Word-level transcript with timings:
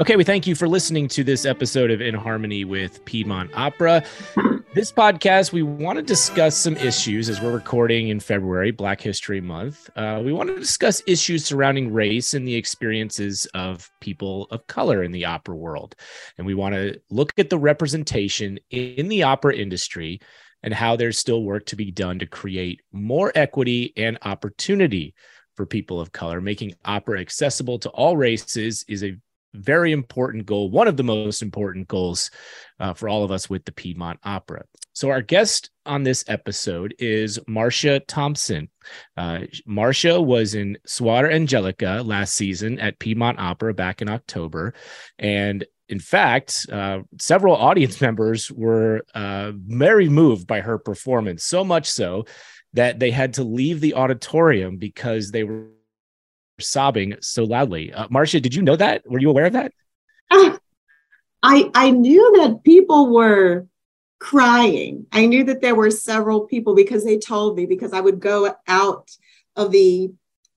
Okay, 0.00 0.14
we 0.14 0.22
thank 0.22 0.46
you 0.46 0.54
for 0.54 0.68
listening 0.68 1.08
to 1.08 1.24
this 1.24 1.44
episode 1.44 1.90
of 1.90 2.00
In 2.00 2.14
Harmony 2.14 2.64
with 2.64 3.04
Piedmont 3.04 3.50
Opera. 3.54 4.04
This 4.72 4.92
podcast, 4.92 5.50
we 5.50 5.62
want 5.62 5.96
to 5.96 6.04
discuss 6.04 6.56
some 6.56 6.76
issues 6.76 7.28
as 7.28 7.40
we're 7.40 7.52
recording 7.52 8.06
in 8.06 8.20
February, 8.20 8.70
Black 8.70 9.00
History 9.00 9.40
Month. 9.40 9.90
Uh, 9.96 10.22
we 10.24 10.32
want 10.32 10.50
to 10.50 10.54
discuss 10.54 11.02
issues 11.08 11.44
surrounding 11.44 11.92
race 11.92 12.34
and 12.34 12.46
the 12.46 12.54
experiences 12.54 13.46
of 13.54 13.90
people 13.98 14.46
of 14.52 14.64
color 14.68 15.02
in 15.02 15.10
the 15.10 15.24
opera 15.24 15.56
world. 15.56 15.96
And 16.38 16.46
we 16.46 16.54
want 16.54 16.76
to 16.76 17.00
look 17.10 17.32
at 17.36 17.50
the 17.50 17.58
representation 17.58 18.60
in 18.70 19.08
the 19.08 19.24
opera 19.24 19.56
industry 19.56 20.20
and 20.62 20.72
how 20.72 20.94
there's 20.94 21.18
still 21.18 21.42
work 21.42 21.66
to 21.66 21.76
be 21.76 21.90
done 21.90 22.20
to 22.20 22.26
create 22.26 22.82
more 22.92 23.32
equity 23.34 23.94
and 23.96 24.16
opportunity 24.22 25.14
for 25.56 25.66
people 25.66 26.00
of 26.00 26.12
color. 26.12 26.40
Making 26.40 26.76
opera 26.84 27.20
accessible 27.20 27.80
to 27.80 27.88
all 27.90 28.16
races 28.16 28.84
is 28.86 29.02
a 29.02 29.16
very 29.54 29.92
important 29.92 30.46
goal, 30.46 30.70
one 30.70 30.88
of 30.88 30.96
the 30.96 31.04
most 31.04 31.42
important 31.42 31.88
goals 31.88 32.30
uh, 32.80 32.94
for 32.94 33.08
all 33.08 33.24
of 33.24 33.30
us 33.30 33.48
with 33.48 33.64
the 33.64 33.72
Piedmont 33.72 34.20
Opera. 34.24 34.64
So, 34.92 35.10
our 35.10 35.22
guest 35.22 35.70
on 35.86 36.02
this 36.02 36.24
episode 36.28 36.94
is 36.98 37.38
Marsha 37.48 38.00
Thompson. 38.06 38.68
Uh, 39.16 39.40
Marsha 39.68 40.24
was 40.24 40.54
in 40.54 40.76
Suor 40.86 41.32
Angelica 41.32 42.02
last 42.04 42.34
season 42.34 42.78
at 42.80 42.98
Piedmont 42.98 43.38
Opera 43.38 43.74
back 43.74 44.02
in 44.02 44.08
October. 44.08 44.74
And 45.18 45.64
in 45.88 46.00
fact, 46.00 46.66
uh, 46.70 47.00
several 47.18 47.56
audience 47.56 48.00
members 48.00 48.50
were 48.50 49.02
uh, 49.14 49.52
very 49.54 50.08
moved 50.08 50.46
by 50.46 50.60
her 50.60 50.78
performance, 50.78 51.44
so 51.44 51.64
much 51.64 51.88
so 51.88 52.26
that 52.74 52.98
they 52.98 53.10
had 53.10 53.34
to 53.34 53.44
leave 53.44 53.80
the 53.80 53.94
auditorium 53.94 54.76
because 54.76 55.30
they 55.30 55.44
were 55.44 55.68
sobbing 56.60 57.16
so 57.20 57.44
loudly. 57.44 57.92
Uh, 57.92 58.08
Marsha, 58.08 58.40
did 58.40 58.54
you 58.54 58.62
know 58.62 58.76
that? 58.76 59.08
Were 59.08 59.18
you 59.18 59.30
aware 59.30 59.46
of 59.46 59.52
that? 59.54 59.72
I 61.42 61.70
I 61.74 61.90
knew 61.90 62.36
that 62.38 62.64
people 62.64 63.12
were 63.12 63.66
crying. 64.18 65.06
I 65.12 65.26
knew 65.26 65.44
that 65.44 65.60
there 65.60 65.74
were 65.74 65.90
several 65.90 66.40
people 66.42 66.74
because 66.74 67.04
they 67.04 67.18
told 67.18 67.56
me 67.56 67.66
because 67.66 67.92
I 67.92 68.00
would 68.00 68.20
go 68.20 68.54
out 68.66 69.10
of 69.54 69.70
the 69.70 70.10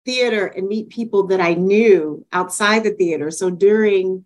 theater 0.05 0.47
and 0.47 0.67
meet 0.67 0.89
people 0.89 1.27
that 1.27 1.39
I 1.39 1.53
knew 1.53 2.25
outside 2.31 2.83
the 2.83 2.91
theater. 2.91 3.29
So 3.29 3.51
during 3.51 4.25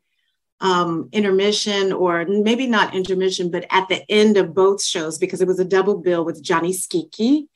um, 0.62 1.10
intermission, 1.12 1.92
or 1.92 2.26
maybe 2.26 2.66
not 2.66 2.96
intermission, 2.96 3.52
but 3.52 3.66
at 3.70 3.90
the 3.90 4.10
end 4.10 4.38
of 4.38 4.54
both 4.54 4.82
shows, 4.82 5.18
because 5.18 5.42
it 5.42 5.48
was 5.48 5.60
a 5.60 5.66
double 5.66 5.98
bill 5.98 6.24
with 6.24 6.42
Gianni 6.42 6.72
Schicchi, 6.72 7.48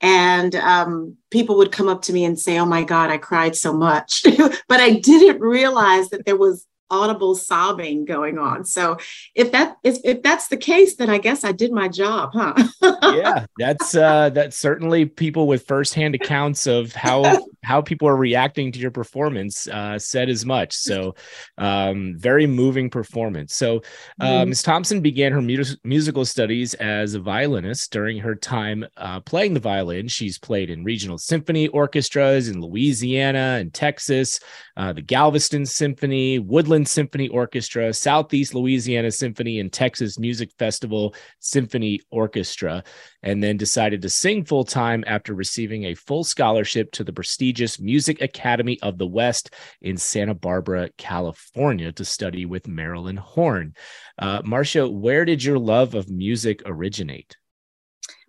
and 0.00 0.54
um, 0.56 1.16
people 1.30 1.56
would 1.56 1.72
come 1.72 1.88
up 1.88 2.02
to 2.02 2.12
me 2.12 2.24
and 2.24 2.38
say, 2.38 2.58
"Oh 2.58 2.66
my 2.66 2.84
God, 2.84 3.10
I 3.10 3.18
cried 3.18 3.56
so 3.56 3.72
much," 3.72 4.22
but 4.68 4.80
I 4.80 4.94
didn't 4.94 5.40
realize 5.40 6.10
that 6.10 6.26
there 6.26 6.36
was 6.36 6.66
audible 6.90 7.34
sobbing 7.34 8.04
going 8.04 8.38
on. 8.38 8.64
So 8.64 8.96
if 9.34 9.52
that 9.52 9.76
is 9.82 10.00
if 10.04 10.22
that's 10.22 10.48
the 10.48 10.56
case, 10.56 10.96
then 10.96 11.10
I 11.10 11.18
guess 11.18 11.44
I 11.44 11.52
did 11.52 11.72
my 11.72 11.88
job, 11.88 12.30
huh? 12.32 12.54
yeah, 13.02 13.46
that's 13.58 13.94
uh 13.94 14.30
that's 14.30 14.56
certainly 14.56 15.06
people 15.06 15.46
with 15.46 15.66
firsthand 15.66 16.14
accounts 16.14 16.66
of 16.66 16.92
how 16.92 17.22
how 17.66 17.80
people 17.82 18.08
are 18.08 18.16
reacting 18.16 18.72
to 18.72 18.78
your 18.78 18.94
performance 19.00 19.66
uh 19.68 19.98
said 19.98 20.28
as 20.28 20.42
much. 20.46 20.72
So 20.72 21.14
um 21.58 22.14
very 22.16 22.46
moving 22.46 22.88
performance. 22.90 23.54
So 23.54 23.82
uh, 24.20 24.24
mm-hmm. 24.24 24.48
Ms. 24.50 24.62
Thompson 24.62 25.00
began 25.00 25.32
her 25.32 25.42
mu- 25.42 25.76
musical 25.84 26.24
studies 26.24 26.74
as 26.74 27.14
a 27.14 27.20
violinist 27.20 27.90
during 27.92 28.18
her 28.18 28.34
time 28.34 28.86
uh, 28.96 29.20
playing 29.20 29.54
the 29.54 29.60
violin. 29.60 30.08
She's 30.08 30.38
played 30.38 30.70
in 30.70 30.84
regional 30.84 31.18
symphony 31.18 31.68
orchestras 31.68 32.48
in 32.48 32.60
Louisiana 32.60 33.58
and 33.60 33.72
Texas, 33.72 34.40
uh, 34.76 34.92
the 34.92 35.02
Galveston 35.02 35.66
Symphony, 35.66 36.38
Woodland 36.38 36.86
Symphony 36.86 37.28
Orchestra, 37.28 37.92
Southeast 37.92 38.54
Louisiana 38.54 39.10
Symphony, 39.10 39.60
and 39.60 39.72
Texas 39.72 40.18
Music 40.18 40.50
Festival 40.58 41.14
Symphony 41.40 42.00
Orchestra, 42.10 42.84
and 43.22 43.42
then 43.42 43.56
decided 43.56 44.02
to 44.02 44.10
sing 44.10 44.44
full 44.44 44.64
time 44.64 45.02
after 45.06 45.34
receiving 45.34 45.84
a 45.84 45.94
full 45.94 46.24
scholarship 46.24 46.92
to 46.92 47.04
the 47.04 47.12
prestigious 47.12 47.55
Music 47.80 48.20
Academy 48.20 48.78
of 48.82 48.98
the 48.98 49.06
West 49.06 49.54
in 49.80 49.96
Santa 49.96 50.34
Barbara, 50.34 50.90
California, 50.96 51.92
to 51.92 52.04
study 52.04 52.46
with 52.46 52.68
Marilyn 52.68 53.16
Horne. 53.16 53.74
Uh, 54.18 54.42
Marsha, 54.42 54.90
where 54.92 55.24
did 55.24 55.42
your 55.42 55.58
love 55.58 55.94
of 55.94 56.10
music 56.10 56.62
originate? 56.66 57.36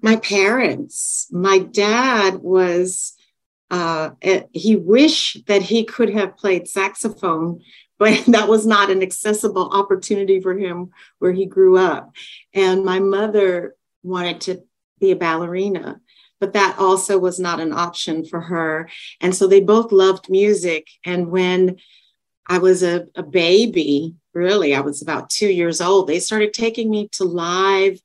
My 0.01 0.17
parents. 0.17 1.27
My 1.31 1.59
dad 1.59 2.35
was 2.35 3.13
uh, 3.69 4.11
he 4.53 4.75
wished 4.75 5.45
that 5.47 5.61
he 5.61 5.83
could 5.83 6.09
have 6.09 6.37
played 6.37 6.67
saxophone, 6.67 7.61
but 7.97 8.25
that 8.27 8.47
was 8.47 8.65
not 8.65 8.91
an 8.91 9.01
accessible 9.01 9.69
opportunity 9.71 10.39
for 10.39 10.57
him 10.57 10.91
where 11.19 11.31
he 11.31 11.45
grew 11.45 11.77
up. 11.77 12.11
And 12.53 12.85
my 12.85 12.99
mother 12.99 13.75
wanted 14.03 14.41
to 14.41 14.63
be 14.99 15.11
a 15.11 15.15
ballerina, 15.15 15.99
but 16.39 16.53
that 16.53 16.77
also 16.77 17.17
was 17.17 17.39
not 17.39 17.59
an 17.59 17.73
option 17.73 18.25
for 18.25 18.41
her. 18.41 18.89
And 19.21 19.35
so 19.35 19.47
they 19.47 19.61
both 19.61 19.91
loved 19.91 20.29
music. 20.29 20.87
And 21.05 21.31
when 21.31 21.77
I 22.47 22.59
was 22.59 22.83
a, 22.83 23.07
a 23.15 23.23
baby, 23.23 24.15
really, 24.33 24.73
I 24.75 24.81
was 24.81 25.01
about 25.01 25.29
two 25.29 25.49
years 25.49 25.81
old, 25.81 26.07
they 26.07 26.19
started 26.19 26.53
taking 26.53 26.89
me 26.89 27.09
to 27.13 27.23
live 27.23 27.99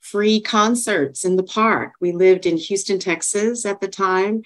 free 0.00 0.40
concerts 0.40 1.24
in 1.24 1.36
the 1.36 1.42
park. 1.42 1.92
We 2.00 2.12
lived 2.12 2.46
in 2.46 2.56
Houston, 2.56 2.98
Texas 2.98 3.64
at 3.64 3.80
the 3.80 3.88
time 3.88 4.42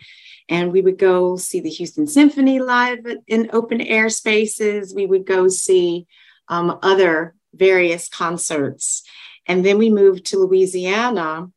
and 0.48 0.72
we 0.72 0.80
would 0.80 0.98
go 0.98 1.36
see 1.36 1.60
the 1.60 1.68
Houston 1.70 2.06
Symphony 2.06 2.58
live 2.58 3.06
in 3.26 3.50
open 3.52 3.80
air 3.80 4.08
spaces. 4.08 4.94
We 4.94 5.06
would 5.06 5.26
go 5.26 5.48
see 5.48 6.06
um, 6.48 6.78
other 6.82 7.34
various 7.54 8.08
concerts. 8.08 9.02
And 9.46 9.64
then 9.64 9.78
we 9.78 9.90
moved 9.90 10.26
to 10.26 10.38
Louisiana, 10.38 11.50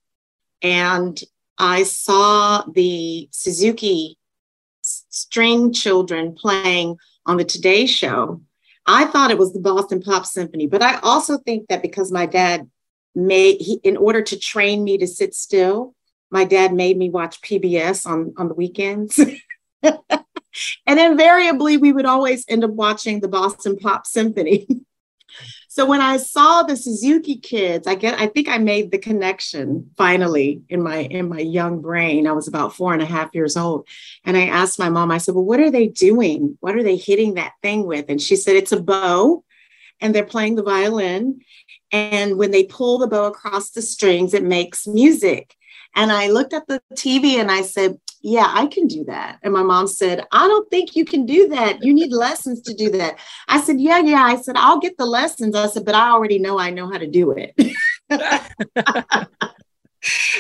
and 0.62 1.22
I 1.62 1.84
saw 1.84 2.64
the 2.64 3.30
Suzuki 3.32 4.18
string 4.82 5.72
children 5.72 6.34
playing 6.34 6.98
on 7.28 7.38
the 7.38 7.46
Today 7.46 7.86
Show. 7.86 8.42
I 8.88 9.06
thought 9.06 9.30
it 9.30 9.38
was 9.38 9.54
the 9.54 9.60
Boston 9.60 10.02
Pop 10.02 10.26
Symphony, 10.26 10.66
but 10.66 10.82
I 10.82 10.98
also 11.02 11.38
think 11.38 11.68
that 11.68 11.84
because 11.84 12.12
my 12.12 12.26
dad 12.26 12.68
made, 13.14 13.58
he, 13.62 13.80
in 13.84 13.96
order 13.96 14.24
to 14.24 14.40
train 14.40 14.84
me 14.84 14.98
to 14.98 15.06
sit 15.06 15.36
still, 15.36 15.94
my 16.32 16.46
dad 16.46 16.74
made 16.74 16.98
me 16.98 17.12
watch 17.12 17.42
PBS 17.42 18.08
on, 18.08 18.34
on 18.38 18.48
the 18.48 18.56
weekends. 18.56 19.20
and 19.84 19.96
invariably, 20.88 21.78
we 21.78 21.94
would 21.94 22.08
always 22.08 22.44
end 22.48 22.64
up 22.64 22.72
watching 22.72 23.20
the 23.20 23.28
Boston 23.28 23.78
Pop 23.78 24.08
Symphony. 24.08 24.68
so 25.74 25.86
when 25.86 26.02
I 26.02 26.18
saw 26.18 26.64
the 26.64 26.76
Suzuki 26.76 27.38
kids, 27.38 27.88
I 27.88 27.96
get 27.96 28.20
I 28.20 28.28
think 28.28 28.50
I 28.50 28.58
made 28.58 28.92
the 28.92 28.98
connection 28.98 29.90
finally 29.96 30.62
in 30.68 30.84
my 30.84 30.98
in 30.98 31.30
my 31.30 31.40
young 31.40 31.80
brain. 31.80 32.28
I 32.28 32.34
was 32.34 32.50
about 32.50 32.76
four 32.76 32.92
and 32.92 33.02
a 33.02 33.06
half 33.06 33.34
years 33.34 33.56
old. 33.56 33.88
And 34.26 34.36
I 34.36 34.48
asked 34.48 34.80
my 34.80 34.90
mom, 34.90 35.12
I 35.12 35.18
said, 35.18 35.34
Well, 35.34 35.46
what 35.46 35.62
are 35.62 35.72
they 35.72 35.88
doing? 35.88 36.58
What 36.60 36.76
are 36.76 36.84
they 36.84 36.98
hitting 36.98 37.36
that 37.36 37.54
thing 37.62 37.86
with? 37.86 38.08
And 38.10 38.22
she 38.22 38.36
said, 38.36 38.58
It's 38.58 38.74
a 38.74 38.82
bow, 38.82 39.46
and 40.02 40.14
they're 40.14 40.26
playing 40.26 40.56
the 40.56 40.64
violin. 40.64 41.40
And 41.94 42.38
when 42.38 42.52
they 42.52 42.66
pull 42.66 42.98
the 42.98 43.08
bow 43.08 43.28
across 43.28 43.70
the 43.70 43.82
strings, 43.82 44.34
it 44.34 44.44
makes 44.44 44.86
music. 44.86 45.56
And 45.96 46.12
I 46.12 46.28
looked 46.28 46.52
at 46.52 46.68
the 46.68 46.82
TV 46.96 47.36
and 47.36 47.50
I 47.50 47.62
said, 47.62 47.98
yeah, 48.22 48.52
I 48.54 48.68
can 48.68 48.88
do 48.88 49.04
that. 49.06 49.40
And 49.42 49.54
my 49.54 49.64
mom 49.64 49.88
said, 49.88 50.26
I 50.32 50.48
don't 50.48 50.70
think 50.70 50.96
you 50.96 51.06
can 51.06 51.26
do 51.26 51.48
that. 51.50 51.84
You 51.84 51.94
need 51.94 52.12
lessons 52.12 52.62
to 52.62 52.74
do 52.74 52.90
that. 52.92 53.18
I 53.48 53.62
said, 53.62 53.80
yeah, 53.80 54.00
yeah. 54.00 54.24
I 54.24 54.36
said, 54.36 54.56
I'll 54.58 54.80
get 54.80 54.98
the 54.98 55.06
lessons. 55.06 55.56
I 55.56 55.68
said, 55.68 55.86
but 55.86 55.96
I 55.96 56.10
already 56.10 56.38
know 56.38 56.60
I 56.60 56.70
know 56.70 56.90
how 56.90 56.98
to 56.98 57.08
do 57.08 57.32
it. 57.32 57.56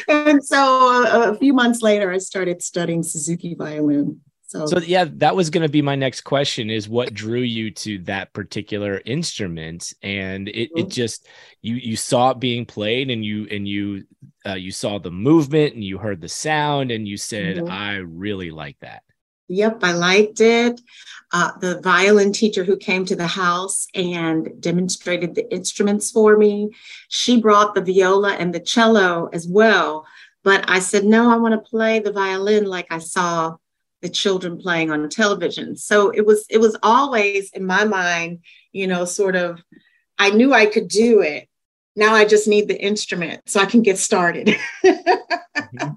and 0.07 0.43
so 0.43 0.57
a, 0.57 1.31
a 1.31 1.37
few 1.37 1.53
months 1.53 1.81
later, 1.81 2.11
I 2.11 2.19
started 2.19 2.61
studying 2.61 3.03
Suzuki 3.03 3.55
violin. 3.55 4.21
So, 4.51 4.65
so 4.65 4.79
yeah, 4.79 5.05
that 5.13 5.33
was 5.33 5.49
going 5.49 5.61
to 5.61 5.71
be 5.71 5.81
my 5.81 5.95
next 5.95 6.21
question 6.21 6.69
is 6.69 6.89
what 6.89 7.13
drew 7.13 7.39
you 7.39 7.71
to 7.71 7.99
that 7.99 8.33
particular 8.33 9.01
instrument? 9.05 9.93
And 10.03 10.49
it, 10.49 10.53
it 10.53 10.73
mm-hmm. 10.75 10.89
just, 10.89 11.25
you, 11.61 11.75
you 11.75 11.95
saw 11.95 12.31
it 12.31 12.39
being 12.41 12.65
played 12.65 13.09
and 13.09 13.23
you, 13.23 13.47
and 13.49 13.65
you, 13.65 14.03
uh, 14.45 14.55
you 14.55 14.71
saw 14.71 14.99
the 14.99 15.09
movement 15.09 15.75
and 15.75 15.85
you 15.85 15.97
heard 15.97 16.19
the 16.19 16.27
sound 16.27 16.91
and 16.91 17.07
you 17.07 17.15
said, 17.15 17.55
mm-hmm. 17.55 17.71
I 17.71 17.99
really 17.99 18.51
like 18.51 18.77
that. 18.81 19.03
Yep, 19.47 19.85
I 19.85 19.93
liked 19.93 20.41
it. 20.41 20.81
Uh, 21.31 21.51
the 21.61 21.79
violin 21.79 22.33
teacher 22.33 22.65
who 22.65 22.75
came 22.75 23.05
to 23.05 23.15
the 23.15 23.27
house 23.27 23.87
and 23.95 24.49
demonstrated 24.59 25.33
the 25.33 25.49
instruments 25.49 26.11
for 26.11 26.37
me, 26.37 26.71
she 27.07 27.39
brought 27.39 27.73
the 27.73 27.81
viola 27.81 28.33
and 28.33 28.53
the 28.53 28.59
cello 28.59 29.29
as 29.31 29.47
well. 29.47 30.05
But 30.43 30.69
I 30.69 30.79
said, 30.79 31.05
no, 31.05 31.31
I 31.31 31.37
want 31.37 31.53
to 31.53 31.69
play 31.69 31.99
the 31.99 32.11
violin 32.11 32.65
like 32.65 32.87
I 32.91 32.97
saw 32.97 33.55
the 34.01 34.09
children 34.09 34.57
playing 34.57 34.91
on 34.91 35.07
television. 35.09 35.75
So 35.75 36.09
it 36.09 36.25
was 36.25 36.45
it 36.49 36.59
was 36.59 36.77
always 36.83 37.51
in 37.51 37.65
my 37.65 37.85
mind, 37.85 38.39
you 38.71 38.87
know, 38.87 39.05
sort 39.05 39.35
of 39.35 39.63
I 40.17 40.31
knew 40.31 40.53
I 40.53 40.65
could 40.65 40.87
do 40.87 41.21
it. 41.21 41.47
Now 41.95 42.13
I 42.13 42.25
just 42.25 42.47
need 42.47 42.67
the 42.67 42.81
instrument 42.81 43.41
so 43.49 43.59
I 43.59 43.65
can 43.65 43.81
get 43.81 43.97
started. 43.97 44.55
mm-hmm. 44.85 45.89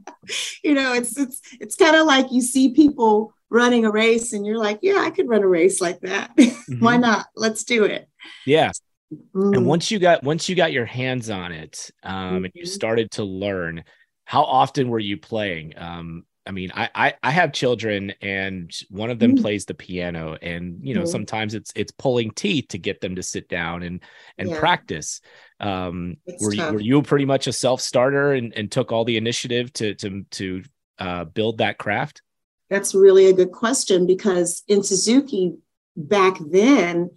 You 0.63 0.75
know, 0.75 0.93
it's 0.95 1.17
it's 1.19 1.41
it's 1.61 1.77
kind 1.77 1.97
of 1.97 2.07
like 2.07 2.33
you 2.33 2.43
see 2.43 2.75
people 2.75 3.33
running 3.51 3.85
a 3.85 3.91
race 3.91 4.33
and 4.33 4.45
you're 4.45 4.59
like, 4.59 4.81
yeah, 4.83 4.99
I 4.99 5.11
could 5.11 5.29
run 5.29 5.43
a 5.43 5.49
race 5.49 5.81
like 5.81 6.01
that. 6.01 6.31
Mm-hmm. 6.65 6.83
Why 6.83 6.97
not? 6.97 7.27
Let's 7.37 7.65
do 7.65 7.85
it. 7.85 8.09
Yeah. 8.47 8.71
Mm-hmm. 9.13 9.53
And 9.53 9.67
once 9.67 9.91
you 9.91 9.99
got 9.99 10.25
once 10.25 10.49
you 10.49 10.57
got 10.57 10.73
your 10.73 10.87
hands 10.87 11.29
on 11.29 11.53
it 11.53 11.91
um, 12.03 12.37
and 12.37 12.53
you 12.55 12.63
mm-hmm. 12.63 12.71
started 12.71 13.11
to 13.13 13.25
learn, 13.25 13.85
how 14.25 14.45
often 14.45 14.89
were 14.89 14.99
you 14.99 15.19
playing? 15.19 15.75
Um, 15.77 16.25
I 16.47 16.51
mean, 16.51 16.71
I, 16.75 16.91
I, 16.95 17.15
I 17.23 17.31
have 17.31 17.53
children, 17.53 18.13
and 18.21 18.71
one 18.91 19.11
of 19.11 19.19
them 19.19 19.33
mm-hmm. 19.33 19.43
plays 19.43 19.65
the 19.65 19.75
piano, 19.75 20.37
and 20.43 20.79
you 20.83 20.95
know 20.95 21.03
mm-hmm. 21.03 21.11
sometimes 21.11 21.55
it's 21.55 21.73
it's 21.75 21.93
pulling 21.93 22.33
teeth 22.33 22.69
to 22.69 22.79
get 22.79 23.01
them 23.01 23.17
to 23.17 23.23
sit 23.23 23.49
down 23.49 23.83
and 23.83 24.01
and 24.37 24.51
yeah. 24.51 24.59
practice. 24.59 25.21
Um, 25.61 26.19
were 26.41 26.53
you, 26.53 26.63
were 26.65 26.81
you 26.81 27.03
pretty 27.03 27.25
much 27.25 27.47
a 27.47 27.53
self 27.53 27.81
starter 27.81 28.33
and, 28.33 28.53
and 28.55 28.71
took 28.71 28.93
all 28.93 29.05
the 29.05 29.17
initiative 29.17 29.73
to 29.75 29.95
to 29.95 30.25
to 30.33 30.63
uh, 30.99 31.25
build 31.25 31.59
that 31.59 31.79
craft? 31.79 32.21
That's 32.69 32.95
really 32.95 33.27
a 33.27 33.33
good 33.33 33.53
question 33.53 34.07
because 34.07 34.65
in 34.69 34.83
Suzuki 34.83 35.55
back 35.97 36.37
then, 36.51 37.11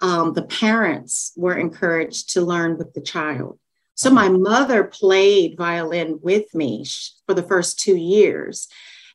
um, 0.00 0.32
the 0.32 0.42
parents 0.42 1.32
were 1.36 1.56
encouraged 1.56 2.30
to 2.30 2.42
learn 2.42 2.76
with 2.76 2.94
the 2.94 3.00
child. 3.00 3.58
So 3.94 4.10
my 4.10 4.28
mother 4.28 4.84
played 4.84 5.56
violin 5.56 6.18
with 6.22 6.54
me 6.54 6.84
for 7.26 7.34
the 7.34 7.42
first 7.42 7.78
two 7.78 7.96
years. 7.96 8.68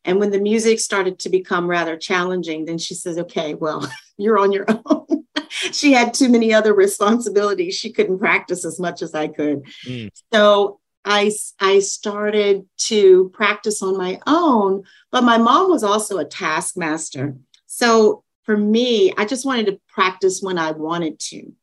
And 0.05 0.19
when 0.19 0.31
the 0.31 0.39
music 0.39 0.79
started 0.79 1.19
to 1.19 1.29
become 1.29 1.67
rather 1.67 1.97
challenging, 1.97 2.65
then 2.65 2.77
she 2.77 2.95
says, 2.95 3.17
okay, 3.17 3.53
well, 3.53 3.89
you're 4.17 4.39
on 4.39 4.51
your 4.51 4.65
own. 4.85 5.25
she 5.49 5.91
had 5.91 6.13
too 6.13 6.29
many 6.29 6.53
other 6.53 6.73
responsibilities. 6.73 7.75
She 7.75 7.91
couldn't 7.91 8.19
practice 8.19 8.65
as 8.65 8.79
much 8.79 9.01
as 9.01 9.13
I 9.13 9.27
could. 9.27 9.63
Mm. 9.85 10.09
So 10.31 10.79
I, 11.03 11.31
I 11.59 11.79
started 11.79 12.67
to 12.77 13.29
practice 13.33 13.81
on 13.81 13.97
my 13.97 14.19
own, 14.27 14.83
but 15.11 15.23
my 15.23 15.37
mom 15.37 15.69
was 15.69 15.83
also 15.83 16.17
a 16.17 16.25
taskmaster. 16.25 17.35
So 17.67 18.23
for 18.43 18.57
me, 18.57 19.13
I 19.17 19.25
just 19.25 19.45
wanted 19.45 19.67
to 19.67 19.79
practice 19.87 20.41
when 20.41 20.57
I 20.57 20.71
wanted 20.71 21.19
to. 21.19 21.53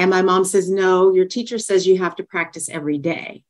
And 0.00 0.08
my 0.08 0.22
mom 0.22 0.46
says, 0.46 0.70
No, 0.70 1.12
your 1.12 1.26
teacher 1.26 1.58
says 1.58 1.86
you 1.86 1.98
have 1.98 2.16
to 2.16 2.22
practice 2.22 2.70
every 2.70 2.96
day. 2.96 3.44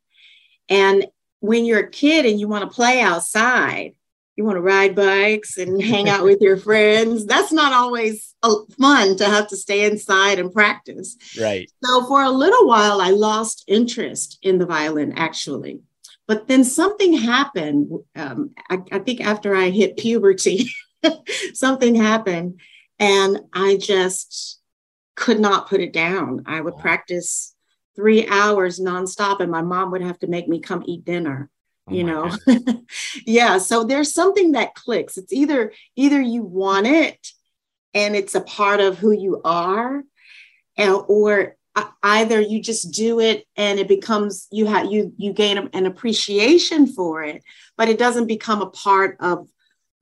And 0.68 1.06
when 1.38 1.64
you're 1.64 1.86
a 1.86 1.90
kid 1.90 2.26
and 2.26 2.40
you 2.40 2.48
want 2.48 2.68
to 2.68 2.74
play 2.74 3.00
outside, 3.00 3.94
you 4.34 4.44
want 4.44 4.56
to 4.56 4.60
ride 4.60 4.96
bikes 4.96 5.58
and 5.58 5.80
hang 5.80 6.08
out 6.08 6.24
with 6.24 6.40
your 6.40 6.56
friends, 6.56 7.24
that's 7.24 7.52
not 7.52 7.72
always 7.72 8.34
fun 8.80 9.16
to 9.18 9.26
have 9.26 9.46
to 9.48 9.56
stay 9.56 9.84
inside 9.84 10.40
and 10.40 10.52
practice. 10.52 11.16
Right. 11.40 11.70
So 11.84 12.04
for 12.06 12.20
a 12.20 12.30
little 12.30 12.66
while, 12.66 13.00
I 13.00 13.10
lost 13.10 13.62
interest 13.68 14.38
in 14.42 14.58
the 14.58 14.66
violin, 14.66 15.12
actually. 15.12 15.82
But 16.26 16.48
then 16.48 16.64
something 16.64 17.12
happened. 17.12 17.92
Um, 18.16 18.50
I, 18.68 18.78
I 18.90 18.98
think 18.98 19.20
after 19.20 19.54
I 19.54 19.70
hit 19.70 19.96
puberty, 19.98 20.68
something 21.54 21.94
happened. 21.94 22.60
And 22.98 23.38
I 23.52 23.76
just 23.76 24.59
could 25.20 25.38
not 25.38 25.68
put 25.68 25.82
it 25.82 25.92
down. 25.92 26.42
I 26.46 26.62
would 26.62 26.78
practice 26.78 27.54
three 27.94 28.26
hours 28.26 28.80
nonstop, 28.80 29.40
and 29.40 29.50
my 29.50 29.60
mom 29.60 29.90
would 29.90 30.00
have 30.00 30.18
to 30.20 30.26
make 30.26 30.48
me 30.48 30.60
come 30.60 30.82
eat 30.86 31.04
dinner. 31.04 31.50
Oh 31.88 31.92
you 31.92 32.04
know, 32.04 32.30
yeah. 33.26 33.58
So 33.58 33.84
there's 33.84 34.14
something 34.14 34.52
that 34.52 34.74
clicks. 34.74 35.18
It's 35.18 35.32
either 35.32 35.72
either 35.94 36.20
you 36.20 36.42
want 36.42 36.86
it, 36.86 37.32
and 37.92 38.16
it's 38.16 38.34
a 38.34 38.40
part 38.40 38.80
of 38.80 38.98
who 38.98 39.12
you 39.12 39.42
are, 39.44 40.02
and, 40.78 40.94
or 41.06 41.56
either 42.02 42.40
you 42.40 42.60
just 42.60 42.90
do 42.90 43.20
it 43.20 43.46
and 43.56 43.78
it 43.78 43.88
becomes 43.88 44.48
you 44.50 44.66
have 44.66 44.90
you 44.90 45.12
you 45.16 45.32
gain 45.32 45.56
an 45.72 45.86
appreciation 45.86 46.86
for 46.86 47.22
it 47.22 47.44
but 47.76 47.88
it 47.88 47.96
doesn't 47.96 48.26
become 48.26 48.60
a 48.60 48.70
part 48.70 49.16
of 49.20 49.48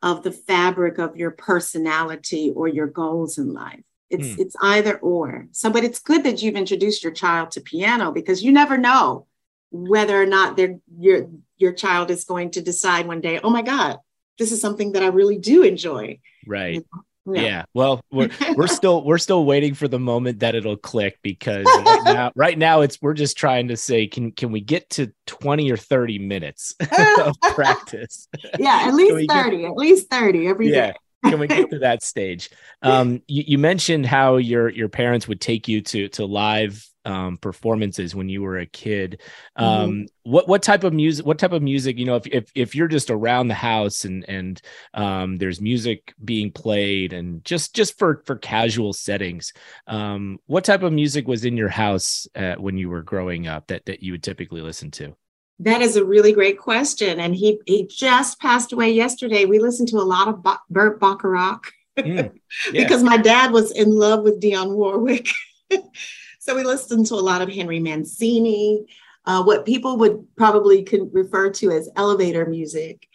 of 0.03 0.23
the 0.23 0.33
fabric 0.33 0.99
of 0.99 1.17
your 1.17 1.31
personality 1.31 2.53
or 2.57 2.69
your 2.69 2.87
goals 2.87 3.37
in 3.37 3.53
life 3.53 3.85
it's 4.11 4.29
mm. 4.29 4.39
it's 4.39 4.57
either 4.63 4.99
or. 4.99 5.49
So, 5.53 5.71
but 5.71 5.85
it's 5.85 5.99
good 5.99 6.25
that 6.25 6.43
you've 6.43 6.57
introduced 6.57 7.03
your 7.03 7.13
child 7.13 7.51
to 7.53 7.61
piano 7.61 8.13
because 8.13 8.43
you 8.43 8.53
never 8.53 8.79
know 8.79 9.27
whether 9.71 10.21
or 10.21 10.27
not 10.27 10.59
your 10.99 11.29
your 11.57 11.73
child 11.73 12.11
is 12.11 12.25
going 12.25 12.53
to 12.53 12.63
decide 12.63 13.07
one 13.07 13.21
day, 13.21 13.41
oh 13.43 13.51
my 13.51 13.63
God, 13.63 13.99
this 14.39 14.53
is 14.53 14.61
something 14.61 14.93
that 14.93 15.03
I 15.03 15.09
really 15.09 15.39
do 15.39 15.63
enjoy. 15.63 16.21
Right. 16.47 16.75
You 16.75 16.81
know? 16.81 17.03
Yeah. 17.31 17.43
yeah. 17.43 17.65
Well, 17.75 18.01
we're 18.11 18.31
we're 18.57 18.67
still 18.69 19.05
we're 19.05 19.19
still 19.19 19.45
waiting 19.45 19.75
for 19.75 19.87
the 19.87 19.99
moment 19.99 20.41
that 20.41 20.55
it'll 20.55 20.79
click 20.79 21.19
because 21.23 21.67
right 21.67 22.03
now, 22.05 22.33
right 22.37 22.57
now 22.57 22.81
it's 22.81 23.03
we're 23.03 23.13
just 23.13 23.37
trying 23.37 23.69
to 23.69 23.77
say 23.77 24.07
can 24.07 24.33
can 24.33 24.51
we 24.51 24.63
get 24.63 24.89
to 24.91 25.13
20 25.27 25.71
or 25.71 25.77
30 25.77 26.21
minutes 26.21 26.75
of 27.19 27.37
practice? 27.53 28.29
Yeah, 28.59 28.85
at 28.87 28.95
least 28.95 29.31
30, 29.31 29.59
get, 29.59 29.67
at 29.67 29.77
least 29.77 30.09
30 30.09 30.49
every 30.49 30.71
yeah. 30.71 30.93
day 30.93 30.95
can 31.25 31.41
we 31.41 31.47
get 31.47 31.71
to 31.71 31.79
that 31.81 32.03
stage? 32.03 32.51
Um, 32.83 33.23
you, 33.27 33.45
you, 33.47 33.59
mentioned 33.59 34.07
how 34.07 34.37
your 34.37 34.69
your 34.69 34.89
parents 34.89 35.27
would 35.27 35.41
take 35.41 35.69
you 35.69 35.81
to 35.83 36.09
to 36.11 36.25
live 36.25 36.89
um, 37.05 37.39
performances 37.39 38.15
when 38.15 38.29
you 38.29 38.43
were 38.43 38.59
a 38.59 38.67
kid. 38.67 39.21
Um, 39.57 39.91
mm-hmm. 39.91 40.03
What 40.31 40.47
what 40.47 40.63
type 40.63 40.85
of 40.85 40.93
music? 40.93 41.27
What 41.27 41.39
type 41.39 41.53
of 41.53 41.63
music? 41.63 41.99
You 41.99 42.05
know, 42.05 42.17
if 42.17 42.27
if, 42.27 42.51
if 42.55 42.75
you're 42.75 42.89
just 42.89 43.11
around 43.11 43.49
the 43.49 43.55
house 43.55 44.05
and 44.05 44.25
and 44.29 44.61
um, 44.95 45.39
there's 45.39 45.61
music 45.61 46.15
being 46.25 46.53
played 46.53 47.13
and 47.13 47.45
just 47.45 47.75
just 47.75 47.99
for 47.99 48.23
for 48.27 48.37
casual 48.37 48.93
settings, 48.93 49.53
um, 49.87 50.39
what 50.47 50.65
type 50.65 50.83
of 50.83 50.93
music 50.93 51.27
was 51.27 51.45
in 51.45 51.57
your 51.57 51.71
house 51.71 52.27
uh, 52.37 52.55
when 52.57 52.77
you 52.77 52.91
were 52.91 53.03
growing 53.03 53.47
up 53.47 53.69
that 53.69 53.87
that 53.87 54.03
you 54.03 54.13
would 54.13 54.23
typically 54.23 54.61
listen 54.61 54.91
to? 54.93 55.17
That 55.61 55.83
is 55.83 55.97
a 55.97 56.05
really 56.05 56.33
great 56.33 56.59
question. 56.59 57.19
And 57.21 57.35
he 57.35 57.61
he 57.67 57.87
just 57.87 58.41
passed 58.41 58.73
away 58.73 58.93
yesterday. 58.93 59.45
We 59.45 59.59
listened 59.59 59.89
to 59.89 59.99
a 59.99 60.07
lot 60.07 60.29
of 60.29 60.43
ba- 60.43 60.61
Burt 60.71 61.01
Bacharach 61.01 61.73
mm, 61.99 62.31
yeah. 62.73 62.83
because 62.83 63.03
my 63.03 63.17
dad 63.17 63.53
was 63.53 63.73
in 63.73 63.91
love 63.91 64.23
with 64.23 64.41
Dionne 64.41 64.75
Warwick. 64.75 65.29
so 66.39 66.55
we 66.55 66.65
listened 66.65 67.07
to 67.07 67.15
a 67.15 67.17
lot 67.17 67.43
of 67.43 67.49
Henry 67.49 67.81
Mancini, 67.81 68.87
uh, 69.27 69.43
what 69.43 69.67
people 69.67 69.99
would 69.99 70.25
probably 70.37 70.83
can 70.83 71.11
refer 71.13 71.51
to 71.51 71.71
as 71.71 71.89
elevator 71.97 72.47
music. 72.47 73.07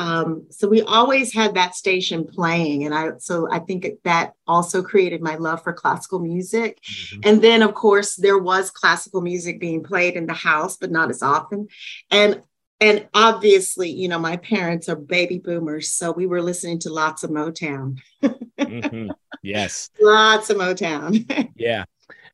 Um, 0.00 0.46
so 0.48 0.66
we 0.66 0.80
always 0.80 1.30
had 1.30 1.54
that 1.56 1.74
station 1.74 2.26
playing, 2.26 2.86
and 2.86 2.94
I 2.94 3.10
so 3.18 3.46
I 3.52 3.58
think 3.58 3.86
that 4.04 4.32
also 4.46 4.82
created 4.82 5.20
my 5.20 5.34
love 5.34 5.62
for 5.62 5.74
classical 5.74 6.20
music. 6.20 6.80
Mm-hmm. 6.82 7.20
And 7.24 7.42
then, 7.42 7.60
of 7.60 7.74
course, 7.74 8.16
there 8.16 8.38
was 8.38 8.70
classical 8.70 9.20
music 9.20 9.60
being 9.60 9.82
played 9.82 10.14
in 10.14 10.24
the 10.24 10.32
house, 10.32 10.78
but 10.78 10.90
not 10.90 11.10
as 11.10 11.22
often. 11.22 11.68
And 12.10 12.40
and 12.80 13.08
obviously, 13.12 13.90
you 13.90 14.08
know, 14.08 14.18
my 14.18 14.38
parents 14.38 14.88
are 14.88 14.96
baby 14.96 15.38
boomers, 15.38 15.92
so 15.92 16.12
we 16.12 16.26
were 16.26 16.40
listening 16.40 16.78
to 16.78 16.90
lots 16.90 17.22
of 17.22 17.30
Motown. 17.30 17.98
mm-hmm. 18.22 19.10
Yes, 19.42 19.90
lots 20.00 20.48
of 20.48 20.56
Motown. 20.56 21.50
yeah. 21.56 21.84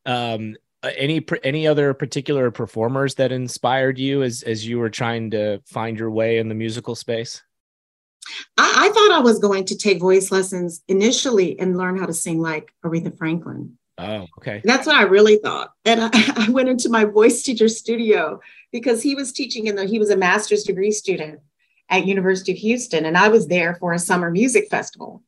Um, 0.04 0.54
any 0.84 1.26
any 1.42 1.66
other 1.66 1.94
particular 1.94 2.52
performers 2.52 3.16
that 3.16 3.32
inspired 3.32 3.98
you 3.98 4.22
as 4.22 4.44
as 4.44 4.64
you 4.64 4.78
were 4.78 4.90
trying 4.90 5.32
to 5.32 5.60
find 5.66 5.98
your 5.98 6.12
way 6.12 6.38
in 6.38 6.48
the 6.48 6.54
musical 6.54 6.94
space? 6.94 7.42
I, 8.56 8.86
I, 8.86 8.88
thought 8.88 9.12
I 9.12 9.20
was 9.20 9.38
going 9.38 9.64
to 9.66 9.76
take 9.76 10.00
voice 10.00 10.30
lessons 10.30 10.82
initially 10.88 11.58
and 11.58 11.76
learn 11.76 11.98
how 11.98 12.06
to 12.06 12.12
sing 12.12 12.40
like 12.40 12.72
Aretha 12.84 13.16
Franklin. 13.16 13.78
Oh, 13.98 14.26
okay. 14.38 14.60
That's 14.64 14.86
what 14.86 14.96
I 14.96 15.02
really 15.02 15.36
thought. 15.36 15.72
And 15.84 16.00
I, 16.02 16.10
I 16.36 16.50
went 16.50 16.68
into 16.68 16.88
my 16.88 17.04
voice 17.04 17.42
teacher 17.42 17.68
studio 17.68 18.40
because 18.72 19.02
he 19.02 19.14
was 19.14 19.32
teaching 19.32 19.66
in 19.66 19.76
the, 19.76 19.86
he 19.86 19.98
was 19.98 20.10
a 20.10 20.16
master's 20.16 20.64
degree 20.64 20.90
student 20.90 21.40
at 21.88 22.06
University 22.06 22.52
of 22.52 22.58
Houston. 22.58 23.04
And 23.04 23.16
I 23.16 23.28
was 23.28 23.46
there 23.46 23.74
for 23.76 23.92
a 23.92 23.98
summer 23.98 24.30
music 24.30 24.68
festival. 24.70 25.22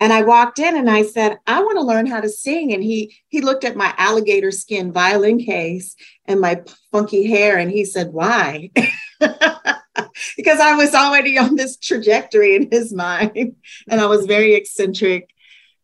And 0.00 0.12
I 0.12 0.22
walked 0.22 0.58
in 0.58 0.76
and 0.76 0.90
I 0.90 1.04
said, 1.04 1.38
I 1.46 1.62
want 1.62 1.78
to 1.78 1.84
learn 1.84 2.06
how 2.06 2.20
to 2.20 2.28
sing. 2.28 2.74
And 2.74 2.82
he 2.82 3.14
he 3.28 3.40
looked 3.40 3.62
at 3.62 3.76
my 3.76 3.94
alligator 3.96 4.50
skin 4.50 4.92
violin 4.92 5.38
case 5.38 5.94
and 6.26 6.40
my 6.40 6.62
funky 6.90 7.28
hair 7.28 7.56
and 7.56 7.70
he 7.70 7.84
said, 7.84 8.12
Why? 8.12 8.70
because 10.42 10.60
I 10.60 10.74
was 10.74 10.94
already 10.94 11.38
on 11.44 11.56
this 11.56 11.76
trajectory 11.76 12.56
in 12.56 12.70
his 12.70 12.92
mind, 12.92 13.56
and 13.88 14.00
I 14.00 14.06
was 14.06 14.26
very 14.26 14.54
eccentric. 14.54 15.30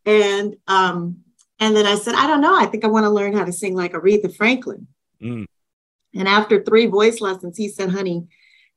And 0.05 0.57
um, 0.67 1.19
and 1.61 1.77
then 1.77 1.87
I 1.87 1.97
said, 1.97 2.15
I 2.15 2.27
don't 2.27 2.41
know. 2.41 2.57
I 2.57 2.67
think 2.67 2.85
I 2.85 2.89
want 2.89 3.05
to 3.05 3.11
learn 3.11 3.37
how 3.37 3.45
to 3.45 3.53
sing 3.53 3.75
like 3.75 3.93
Aretha 3.93 4.35
Franklin. 4.35 4.87
Mm. 5.23 5.47
And 6.15 6.29
after 6.29 6.63
three 6.63 6.87
voice 6.87 7.21
lessons, 7.21 7.57
he 7.57 7.69
said, 7.69 7.91
"Honey, 7.91 8.27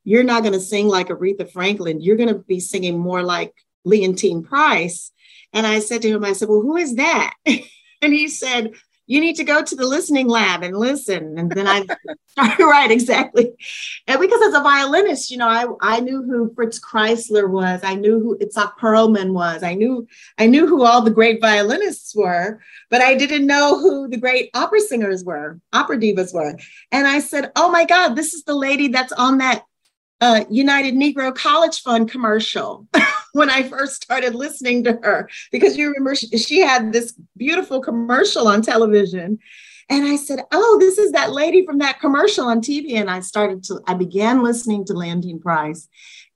you're 0.04 0.24
not 0.24 0.42
going 0.42 0.54
to 0.54 0.60
sing 0.60 0.88
like 0.88 1.08
Aretha 1.08 1.50
Franklin. 1.50 2.00
You're 2.00 2.16
going 2.16 2.28
to 2.28 2.38
be 2.40 2.60
singing 2.60 2.98
more 2.98 3.22
like 3.22 3.54
Leontyne 3.86 4.44
Price." 4.44 5.12
And 5.52 5.66
I 5.66 5.80
said 5.80 6.02
to 6.02 6.08
him, 6.08 6.24
I 6.24 6.32
said, 6.32 6.48
"Well, 6.48 6.60
who 6.60 6.76
is 6.76 6.96
that?" 6.96 7.34
and 7.46 8.12
he 8.12 8.28
said, 8.28 8.72
you 9.12 9.20
need 9.20 9.36
to 9.36 9.44
go 9.44 9.62
to 9.62 9.76
the 9.76 9.86
listening 9.86 10.26
lab 10.26 10.62
and 10.62 10.74
listen. 10.74 11.36
And 11.36 11.52
then 11.52 11.68
I 11.68 11.84
started 12.28 12.64
right, 12.64 12.90
exactly. 12.90 13.52
And 14.06 14.18
because 14.18 14.40
as 14.40 14.54
a 14.54 14.62
violinist, 14.62 15.30
you 15.30 15.36
know, 15.36 15.48
I, 15.48 15.66
I 15.82 16.00
knew 16.00 16.22
who 16.22 16.50
Fritz 16.54 16.80
Kreisler 16.80 17.46
was. 17.50 17.82
I 17.84 17.94
knew 17.94 18.20
who 18.20 18.38
Itzhak 18.38 18.78
Perlman 18.78 19.34
was. 19.34 19.62
I 19.62 19.74
knew, 19.74 20.06
I 20.38 20.46
knew 20.46 20.66
who 20.66 20.82
all 20.86 21.02
the 21.02 21.10
great 21.10 21.42
violinists 21.42 22.16
were, 22.16 22.62
but 22.88 23.02
I 23.02 23.14
didn't 23.14 23.46
know 23.46 23.78
who 23.78 24.08
the 24.08 24.16
great 24.16 24.48
opera 24.54 24.80
singers 24.80 25.22
were, 25.24 25.60
opera 25.74 25.98
divas 25.98 26.32
were. 26.32 26.58
And 26.90 27.06
I 27.06 27.18
said, 27.18 27.52
oh 27.54 27.70
my 27.70 27.84
God, 27.84 28.14
this 28.14 28.32
is 28.32 28.44
the 28.44 28.54
lady 28.54 28.88
that's 28.88 29.12
on 29.12 29.36
that 29.38 29.64
uh, 30.22 30.46
United 30.48 30.94
Negro 30.94 31.34
College 31.34 31.82
Fund 31.82 32.10
commercial. 32.10 32.88
when 33.32 33.50
I 33.50 33.62
first 33.62 34.02
started 34.02 34.34
listening 34.34 34.84
to 34.84 34.98
her 35.02 35.28
because 35.50 35.76
you 35.76 35.88
remember 35.88 36.14
she, 36.14 36.28
she 36.38 36.60
had 36.60 36.92
this 36.92 37.12
beautiful 37.36 37.80
commercial 37.80 38.46
on 38.46 38.62
television. 38.62 39.38
And 39.88 40.06
I 40.06 40.16
said, 40.16 40.44
Oh, 40.52 40.76
this 40.78 40.98
is 40.98 41.12
that 41.12 41.32
lady 41.32 41.66
from 41.66 41.78
that 41.78 42.00
commercial 42.00 42.46
on 42.46 42.60
TV. 42.60 42.94
And 42.94 43.10
I 43.10 43.20
started 43.20 43.64
to, 43.64 43.80
I 43.86 43.94
began 43.94 44.42
listening 44.42 44.84
to 44.86 44.94
Leontyne 44.94 45.40
Price. 45.40 45.88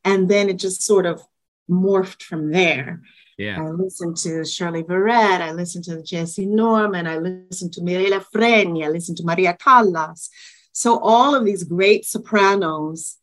And 0.05 0.29
then 0.29 0.49
it 0.49 0.59
just 0.59 0.83
sort 0.83 1.07
of 1.07 1.23
morphed 1.71 2.23
from 2.23 2.51
there. 2.51 3.03
Yeah. 3.39 3.63
I 3.63 3.71
listened 3.71 4.17
to 4.19 4.45
Shirley 4.45 4.83
Verrett. 4.83 5.41
I 5.41 5.53
listened 5.53 5.85
to 5.85 5.97
Jessye 5.97 6.47
Norman. 6.47 7.07
I 7.07 7.19
listened 7.19 7.73
to 7.75 7.83
Mirella 7.83 8.25
Freni. 8.35 8.85
I 8.85 8.89
listened 8.89 9.19
to 9.19 9.25
Maria 9.25 9.55
Callas. 9.55 10.31
So 10.73 10.99
all 10.99 11.35
of 11.35 11.45
these 11.45 11.65
great 11.65 12.07
sopranos 12.07 13.17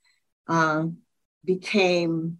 uh, 0.47 0.85
became 1.43 2.39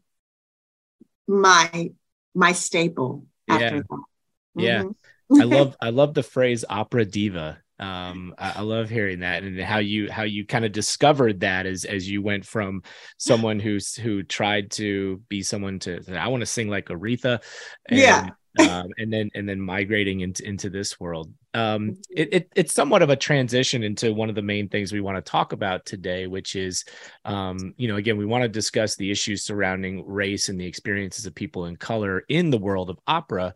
my 1.28 1.92
my 2.36 2.52
staple 2.52 3.26
after 3.48 3.64
yeah. 3.66 3.72
that. 3.72 3.90
Mm-hmm. 3.90 4.60
Yeah. 4.60 4.84
I 5.32 5.44
love 5.46 5.76
I 5.82 5.90
love 5.90 6.14
the 6.14 6.24
phrase 6.24 6.66
opera 6.70 7.06
diva 7.06 7.60
um 7.80 8.36
I, 8.38 8.54
I, 8.58 8.62
love 8.62 8.90
hearing 8.90 9.22
that 9.22 9.42
and 9.42 9.60
how 9.60 9.80
you 9.80 10.12
how 10.12 10.24
you 10.24 10.46
kind 10.46 10.64
of 10.64 10.72
discovered 10.72 11.40
that 11.40 11.66
as 11.66 11.86
as 11.86 12.08
you 12.08 12.22
went 12.22 12.46
from 12.46 12.84
someone 13.18 13.60
who's 13.60 13.96
who 13.96 14.22
tried 14.22 14.72
to 14.72 15.22
be 15.28 15.42
someone 15.42 15.80
to 15.80 16.00
i 16.16 16.28
want 16.28 16.42
to 16.42 16.46
sing 16.46 16.70
like 16.70 16.86
aretha 16.90 17.42
and, 17.90 18.00
yeah 18.00 18.30
um, 18.60 18.90
and 18.98 19.12
then 19.12 19.32
and 19.34 19.48
then 19.48 19.60
migrating 19.60 20.22
into 20.22 20.48
into 20.48 20.70
this 20.70 21.00
world. 21.00 21.34
Um 21.54 21.98
it, 22.10 22.34
it, 22.34 22.52
it's 22.56 22.74
somewhat 22.74 23.02
of 23.02 23.10
a 23.10 23.16
transition 23.16 23.84
into 23.84 24.14
one 24.14 24.30
of 24.30 24.36
the 24.36 24.42
main 24.42 24.70
things 24.70 24.92
we 24.92 25.02
want 25.02 25.18
to 25.18 25.32
talk 25.32 25.54
about 25.54 25.86
today 25.86 26.26
which 26.26 26.56
is 26.56 26.84
um 27.26 27.76
you 27.78 27.88
know 27.88 27.98
again 27.98 28.18
we 28.18 28.26
want 28.26 28.42
to 28.42 28.50
discuss 28.50 28.96
the 28.96 29.12
issues 29.12 29.44
surrounding 29.44 30.04
race 30.08 30.50
and 30.50 30.60
the 30.60 30.66
experiences 30.66 31.28
of 31.28 31.36
people 31.36 31.66
in 31.66 31.76
color 31.76 32.24
in 32.28 32.50
the 32.50 32.58
world 32.58 32.90
of 32.90 33.00
opera. 33.08 33.54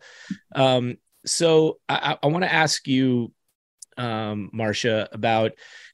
Um 0.54 0.98
so 1.26 1.78
I, 1.88 2.16
I 2.22 2.26
want 2.28 2.44
to 2.44 2.52
ask 2.52 2.86
you 2.86 3.32
um, 3.98 4.50
Marsha, 4.54 5.08
about 5.12 5.52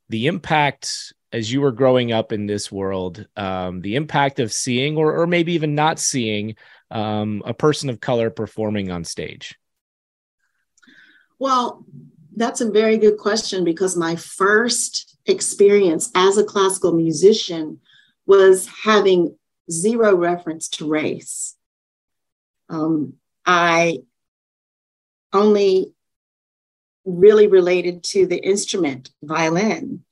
the 0.08 0.26
impact 0.26 1.14
as 1.34 1.52
you 1.52 1.60
were 1.60 1.72
growing 1.72 2.12
up 2.12 2.30
in 2.30 2.46
this 2.46 2.70
world, 2.70 3.26
um, 3.36 3.80
the 3.80 3.96
impact 3.96 4.38
of 4.38 4.52
seeing 4.52 4.96
or, 4.96 5.20
or 5.20 5.26
maybe 5.26 5.52
even 5.52 5.74
not 5.74 5.98
seeing 5.98 6.54
um, 6.92 7.42
a 7.44 7.52
person 7.52 7.90
of 7.90 7.98
color 7.98 8.30
performing 8.30 8.92
on 8.92 9.02
stage? 9.02 9.58
Well, 11.40 11.84
that's 12.36 12.60
a 12.60 12.70
very 12.70 12.98
good 12.98 13.18
question 13.18 13.64
because 13.64 13.96
my 13.96 14.14
first 14.14 15.16
experience 15.26 16.08
as 16.14 16.38
a 16.38 16.44
classical 16.44 16.92
musician 16.92 17.80
was 18.26 18.68
having 18.84 19.36
zero 19.68 20.14
reference 20.14 20.68
to 20.68 20.88
race. 20.88 21.56
Um, 22.68 23.14
I 23.44 23.98
only 25.32 25.92
really 27.04 27.48
related 27.48 28.04
to 28.04 28.26
the 28.26 28.38
instrument 28.38 29.10
violin. 29.20 30.04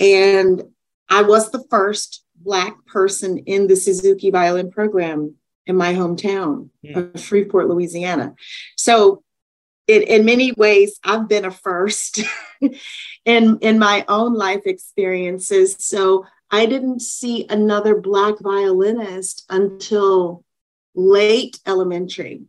And 0.00 0.62
I 1.08 1.22
was 1.22 1.50
the 1.50 1.64
first 1.70 2.24
Black 2.36 2.86
person 2.86 3.38
in 3.38 3.66
the 3.66 3.76
Suzuki 3.76 4.30
violin 4.30 4.70
program 4.70 5.34
in 5.66 5.76
my 5.76 5.94
hometown 5.94 6.70
yeah. 6.82 6.98
of 6.98 7.20
Shreveport, 7.20 7.68
Louisiana. 7.68 8.34
So, 8.76 9.22
it, 9.86 10.06
in 10.06 10.26
many 10.26 10.52
ways, 10.52 11.00
I've 11.02 11.28
been 11.28 11.46
a 11.46 11.50
first 11.50 12.20
in, 13.24 13.58
in 13.60 13.78
my 13.78 14.04
own 14.06 14.34
life 14.34 14.62
experiences. 14.66 15.76
So, 15.78 16.26
I 16.50 16.66
didn't 16.66 17.00
see 17.00 17.46
another 17.48 18.00
Black 18.00 18.36
violinist 18.40 19.44
until 19.50 20.44
late 20.94 21.58
elementary 21.66 22.42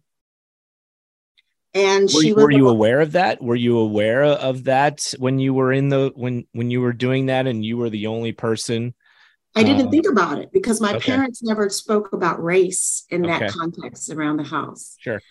and 1.73 2.03
were, 2.03 2.21
she 2.21 2.33
were 2.33 2.51
you 2.51 2.67
aware 2.67 2.99
of 2.99 3.11
that? 3.11 3.41
Were 3.41 3.55
you 3.55 3.77
aware 3.77 4.23
of 4.23 4.63
that 4.65 5.13
when 5.19 5.39
you 5.39 5.53
were 5.53 5.71
in 5.71 5.89
the 5.89 6.11
when 6.15 6.47
when 6.51 6.71
you 6.71 6.81
were 6.81 6.93
doing 6.93 7.27
that 7.27 7.47
and 7.47 7.63
you 7.63 7.77
were 7.77 7.89
the 7.89 8.07
only 8.07 8.31
person? 8.31 8.93
I 9.55 9.63
didn't 9.63 9.87
um, 9.87 9.91
think 9.91 10.07
about 10.07 10.39
it 10.39 10.51
because 10.51 10.79
my 10.79 10.95
okay. 10.95 11.11
parents 11.11 11.43
never 11.43 11.69
spoke 11.69 12.13
about 12.13 12.43
race 12.43 13.05
in 13.09 13.23
that 13.23 13.43
okay. 13.43 13.51
context 13.51 14.09
around 14.09 14.37
the 14.37 14.43
house. 14.43 14.95
Sure. 14.99 15.21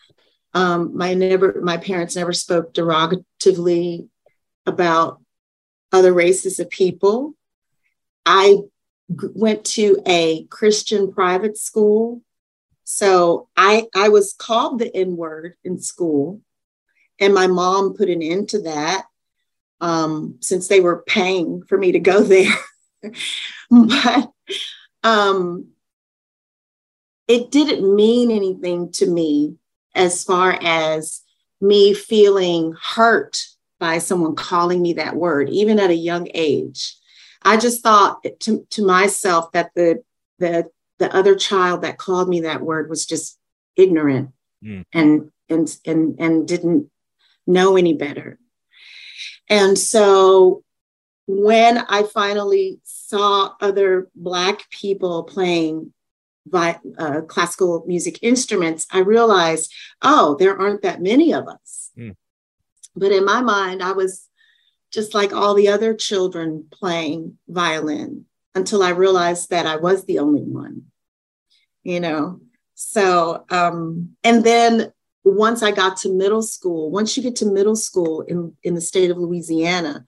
Um 0.54 0.96
my 0.96 1.14
never 1.14 1.60
my 1.62 1.76
parents 1.76 2.14
never 2.14 2.32
spoke 2.32 2.72
derogatively 2.72 4.08
about 4.64 5.20
other 5.92 6.12
races 6.12 6.60
of 6.60 6.70
people. 6.70 7.34
I 8.24 8.58
g- 9.10 9.28
went 9.34 9.64
to 9.64 10.00
a 10.06 10.44
christian 10.44 11.12
private 11.12 11.56
school 11.58 12.22
so 12.90 13.50
I 13.54 13.86
I 13.94 14.08
was 14.08 14.32
called 14.32 14.78
the 14.78 14.90
N 14.96 15.14
word 15.14 15.56
in 15.62 15.78
school, 15.78 16.40
and 17.20 17.34
my 17.34 17.46
mom 17.46 17.92
put 17.92 18.08
an 18.08 18.22
end 18.22 18.48
to 18.48 18.62
that 18.62 19.04
um, 19.78 20.38
since 20.40 20.68
they 20.68 20.80
were 20.80 21.04
paying 21.06 21.62
for 21.64 21.76
me 21.76 21.92
to 21.92 22.00
go 22.00 22.22
there. 22.22 22.50
but 23.70 24.30
um, 25.04 25.66
it 27.28 27.50
didn't 27.50 27.94
mean 27.94 28.30
anything 28.30 28.90
to 28.92 29.06
me 29.06 29.56
as 29.94 30.24
far 30.24 30.58
as 30.62 31.20
me 31.60 31.92
feeling 31.92 32.74
hurt 32.82 33.48
by 33.78 33.98
someone 33.98 34.34
calling 34.34 34.80
me 34.80 34.94
that 34.94 35.14
word, 35.14 35.50
even 35.50 35.78
at 35.78 35.90
a 35.90 35.94
young 35.94 36.26
age. 36.32 36.96
I 37.42 37.58
just 37.58 37.82
thought 37.82 38.24
to, 38.40 38.66
to 38.70 38.86
myself 38.86 39.52
that 39.52 39.72
the 39.74 40.02
the 40.38 40.70
the 40.98 41.14
other 41.14 41.34
child 41.34 41.82
that 41.82 41.98
called 41.98 42.28
me 42.28 42.40
that 42.40 42.60
word 42.60 42.88
was 42.88 43.06
just 43.06 43.38
ignorant 43.76 44.30
mm. 44.62 44.84
and 44.92 45.30
and 45.48 45.76
and 45.84 46.16
and 46.20 46.48
didn't 46.48 46.90
know 47.46 47.76
any 47.76 47.94
better. 47.94 48.38
And 49.48 49.78
so 49.78 50.62
when 51.26 51.78
I 51.78 52.02
finally 52.02 52.80
saw 52.84 53.54
other 53.60 54.08
Black 54.14 54.68
people 54.70 55.24
playing 55.24 55.92
by, 56.46 56.78
uh, 56.98 57.22
classical 57.22 57.84
music 57.86 58.18
instruments, 58.22 58.86
I 58.90 59.00
realized, 59.00 59.72
oh, 60.00 60.36
there 60.38 60.58
aren't 60.58 60.82
that 60.82 61.02
many 61.02 61.34
of 61.34 61.46
us. 61.46 61.90
Mm. 61.98 62.16
But 62.96 63.12
in 63.12 63.24
my 63.24 63.40
mind, 63.42 63.82
I 63.82 63.92
was 63.92 64.26
just 64.90 65.14
like 65.14 65.32
all 65.32 65.54
the 65.54 65.68
other 65.68 65.94
children 65.94 66.66
playing 66.70 67.38
violin 67.46 68.24
until 68.58 68.82
I 68.82 68.90
realized 68.90 69.50
that 69.50 69.66
I 69.66 69.76
was 69.76 70.04
the 70.04 70.18
only 70.18 70.42
one, 70.42 70.82
you 71.82 72.00
know. 72.00 72.40
So, 72.74 73.44
um, 73.50 74.10
and 74.22 74.44
then 74.44 74.92
once 75.24 75.62
I 75.62 75.70
got 75.70 75.96
to 75.98 76.12
middle 76.12 76.42
school, 76.42 76.90
once 76.90 77.16
you 77.16 77.22
get 77.22 77.36
to 77.36 77.46
middle 77.46 77.76
school 77.76 78.22
in, 78.22 78.54
in 78.62 78.74
the 78.74 78.80
state 78.80 79.10
of 79.10 79.18
Louisiana, 79.18 80.04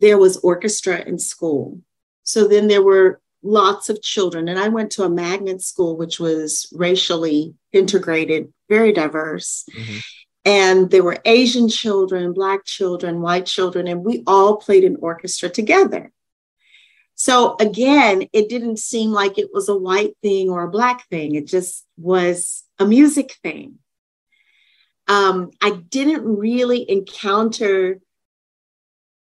there 0.00 0.18
was 0.18 0.36
orchestra 0.38 1.00
in 1.00 1.18
school. 1.18 1.80
So 2.24 2.48
then 2.48 2.68
there 2.68 2.82
were 2.82 3.20
lots 3.42 3.88
of 3.88 4.02
children. 4.02 4.48
And 4.48 4.58
I 4.58 4.68
went 4.68 4.90
to 4.92 5.04
a 5.04 5.10
magnet 5.24 5.60
school, 5.62 5.96
which 5.96 6.18
was 6.18 6.66
racially 6.72 7.54
integrated, 7.72 8.52
very 8.68 8.92
diverse. 8.92 9.64
Mm-hmm. 9.76 9.98
And 10.46 10.90
there 10.90 11.04
were 11.04 11.18
Asian 11.24 11.68
children, 11.68 12.32
Black 12.32 12.64
children, 12.64 13.20
white 13.20 13.46
children, 13.46 13.86
and 13.86 14.04
we 14.04 14.22
all 14.26 14.56
played 14.56 14.84
in 14.84 14.96
orchestra 15.00 15.48
together. 15.48 16.12
So 17.14 17.56
again, 17.60 18.28
it 18.32 18.48
didn't 18.48 18.78
seem 18.78 19.10
like 19.10 19.38
it 19.38 19.50
was 19.52 19.68
a 19.68 19.76
white 19.76 20.16
thing 20.20 20.50
or 20.50 20.64
a 20.64 20.70
black 20.70 21.08
thing. 21.08 21.34
It 21.34 21.46
just 21.46 21.86
was 21.96 22.64
a 22.78 22.86
music 22.86 23.36
thing. 23.42 23.78
Um, 25.06 25.50
I 25.62 25.70
didn't 25.70 26.24
really 26.24 26.90
encounter 26.90 28.00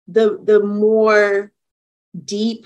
the, 0.08 0.40
the 0.42 0.62
more 0.62 1.52
deep 2.24 2.66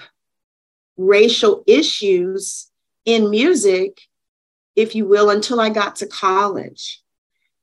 racial 0.97 1.63
issues 1.65 2.69
in 3.05 3.29
music, 3.29 4.01
if 4.75 4.95
you 4.95 5.05
will, 5.05 5.29
until 5.29 5.59
I 5.59 5.69
got 5.69 5.97
to 5.97 6.07
college, 6.07 7.01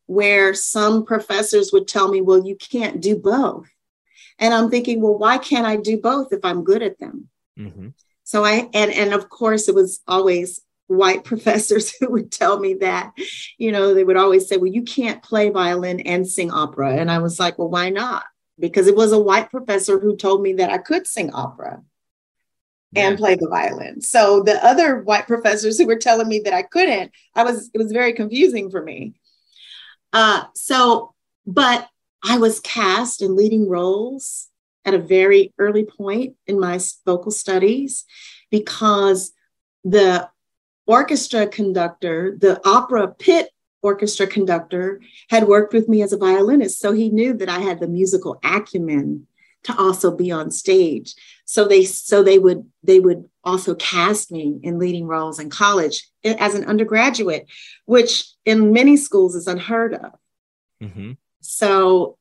where 0.07 0.54
some 0.54 1.04
professors 1.04 1.71
would 1.73 1.87
tell 1.87 2.09
me, 2.09 2.21
well, 2.21 2.47
you 2.47 2.57
can't 2.57 3.00
do 3.00 3.16
both. 3.16 3.69
And 4.38 4.52
I'm 4.52 4.71
thinking, 4.71 5.00
well, 5.00 5.19
why 5.19 5.38
can't 5.38 5.66
I 5.66 5.76
do 5.76 6.00
both 6.00 6.33
if 6.33 6.45
I'm 6.45 6.64
good 6.64 6.83
at 6.83 6.99
them? 6.99 7.28
Mm-hmm. 7.59 7.88
So 8.25 8.44
I 8.44 8.68
and 8.73 8.90
and 8.92 9.12
of 9.12 9.28
course 9.28 9.68
it 9.68 9.75
was 9.75 10.00
always 10.06 10.61
white 10.87 11.25
professors 11.25 11.94
who 11.99 12.11
would 12.11 12.30
tell 12.30 12.59
me 12.59 12.75
that, 12.75 13.12
you 13.59 13.73
know, 13.73 13.94
they 13.94 14.04
would 14.04 14.16
always 14.16 14.49
say, 14.49 14.56
well, 14.56 14.73
you 14.73 14.82
can't 14.82 15.23
play 15.23 15.50
violin 15.50 16.00
and 16.00 16.28
sing 16.28 16.50
opera. 16.50 16.94
And 16.97 17.11
I 17.11 17.18
was 17.18 17.40
like, 17.40 17.59
well, 17.59 17.71
why 17.71 17.90
not? 17.90 18.25
Because 18.59 18.87
it 18.87 18.97
was 18.97 19.12
a 19.12 19.21
white 19.21 19.50
professor 19.50 19.99
who 19.99 20.16
told 20.16 20.42
me 20.42 20.54
that 20.54 20.71
I 20.71 20.78
could 20.78 21.06
sing 21.06 21.32
opera 21.32 21.82
yeah. 22.92 23.09
and 23.09 23.18
play 23.18 23.35
the 23.35 23.49
violin. 23.49 24.00
So 24.02 24.42
the 24.42 24.64
other 24.64 25.02
white 25.02 25.26
professors 25.26 25.78
who 25.78 25.87
were 25.87 25.97
telling 25.97 26.28
me 26.28 26.40
that 26.40 26.52
I 26.52 26.62
couldn't, 26.62 27.12
I 27.35 27.44
was, 27.44 27.71
it 27.73 27.78
was 27.78 27.92
very 27.92 28.12
confusing 28.12 28.71
for 28.71 28.82
me. 28.82 29.14
Uh, 30.12 30.44
so, 30.54 31.14
but 31.47 31.88
I 32.23 32.38
was 32.38 32.61
cast 32.61 33.23
in 33.23 33.35
leading 33.35 33.68
roles 33.68 34.49
at 34.84 34.94
a 34.94 34.98
very 34.98 35.52
early 35.58 35.84
point 35.84 36.34
in 36.46 36.58
my 36.58 36.78
vocal 37.04 37.30
studies 37.30 38.04
because 38.50 39.32
the 39.84 40.28
orchestra 40.86 41.46
conductor, 41.46 42.36
the 42.38 42.60
opera 42.68 43.08
pit 43.08 43.50
orchestra 43.82 44.26
conductor, 44.26 45.00
had 45.28 45.48
worked 45.48 45.72
with 45.72 45.88
me 45.88 46.02
as 46.02 46.12
a 46.12 46.16
violinist. 46.16 46.78
So 46.78 46.92
he 46.92 47.08
knew 47.08 47.34
that 47.34 47.48
I 47.48 47.58
had 47.58 47.80
the 47.80 47.88
musical 47.88 48.38
acumen 48.44 49.26
to 49.64 49.76
also 49.76 50.14
be 50.14 50.30
on 50.30 50.50
stage. 50.50 51.14
So 51.44 51.66
they 51.66 51.84
so 51.84 52.22
they 52.22 52.38
would 52.38 52.68
they 52.82 53.00
would 53.00 53.28
also 53.44 53.74
cast 53.74 54.30
me 54.30 54.58
in 54.62 54.78
leading 54.78 55.06
roles 55.06 55.38
in 55.38 55.50
college 55.50 56.08
as 56.24 56.54
an 56.54 56.64
undergraduate, 56.64 57.46
which 57.84 58.28
in 58.44 58.72
many 58.72 58.96
schools 58.96 59.34
is 59.34 59.46
unheard 59.46 59.94
of. 59.94 60.12
Mm-hmm. 60.82 61.12
So 61.40 62.16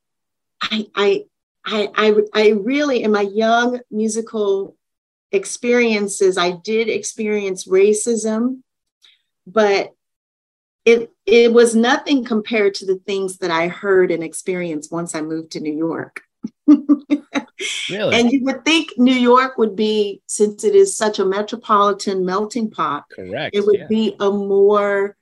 I, 0.61 0.87
I 0.95 1.25
I 1.65 1.89
I 1.95 2.15
I 2.33 2.49
really 2.49 3.03
in 3.03 3.11
my 3.11 3.21
young 3.21 3.79
musical 3.89 4.75
experiences, 5.31 6.37
I 6.37 6.51
did 6.51 6.89
experience 6.89 7.67
racism, 7.67 8.61
but 9.47 9.93
it 10.85 11.11
it 11.25 11.53
was 11.53 11.75
nothing 11.75 12.25
compared 12.25 12.73
to 12.75 12.85
the 12.85 12.97
things 12.97 13.37
that 13.37 13.51
I 13.51 13.67
heard 13.67 14.11
and 14.11 14.23
experienced 14.23 14.91
once 14.91 15.13
I 15.15 15.21
moved 15.21 15.51
to 15.51 15.59
New 15.59 15.73
York. 15.73 16.21
really? 16.67 17.39
And 17.89 18.31
you 18.31 18.43
would 18.45 18.65
think 18.65 18.97
New 18.97 19.13
York 19.13 19.57
would 19.57 19.75
be, 19.75 20.21
since 20.25 20.63
it 20.63 20.73
is 20.73 20.97
such 20.97 21.19
a 21.19 21.25
metropolitan 21.25 22.25
melting 22.25 22.71
pot, 22.71 23.05
correct. 23.15 23.55
It 23.55 23.65
would 23.65 23.79
yeah. 23.79 23.87
be 23.87 24.15
a 24.19 24.31
more 24.31 25.15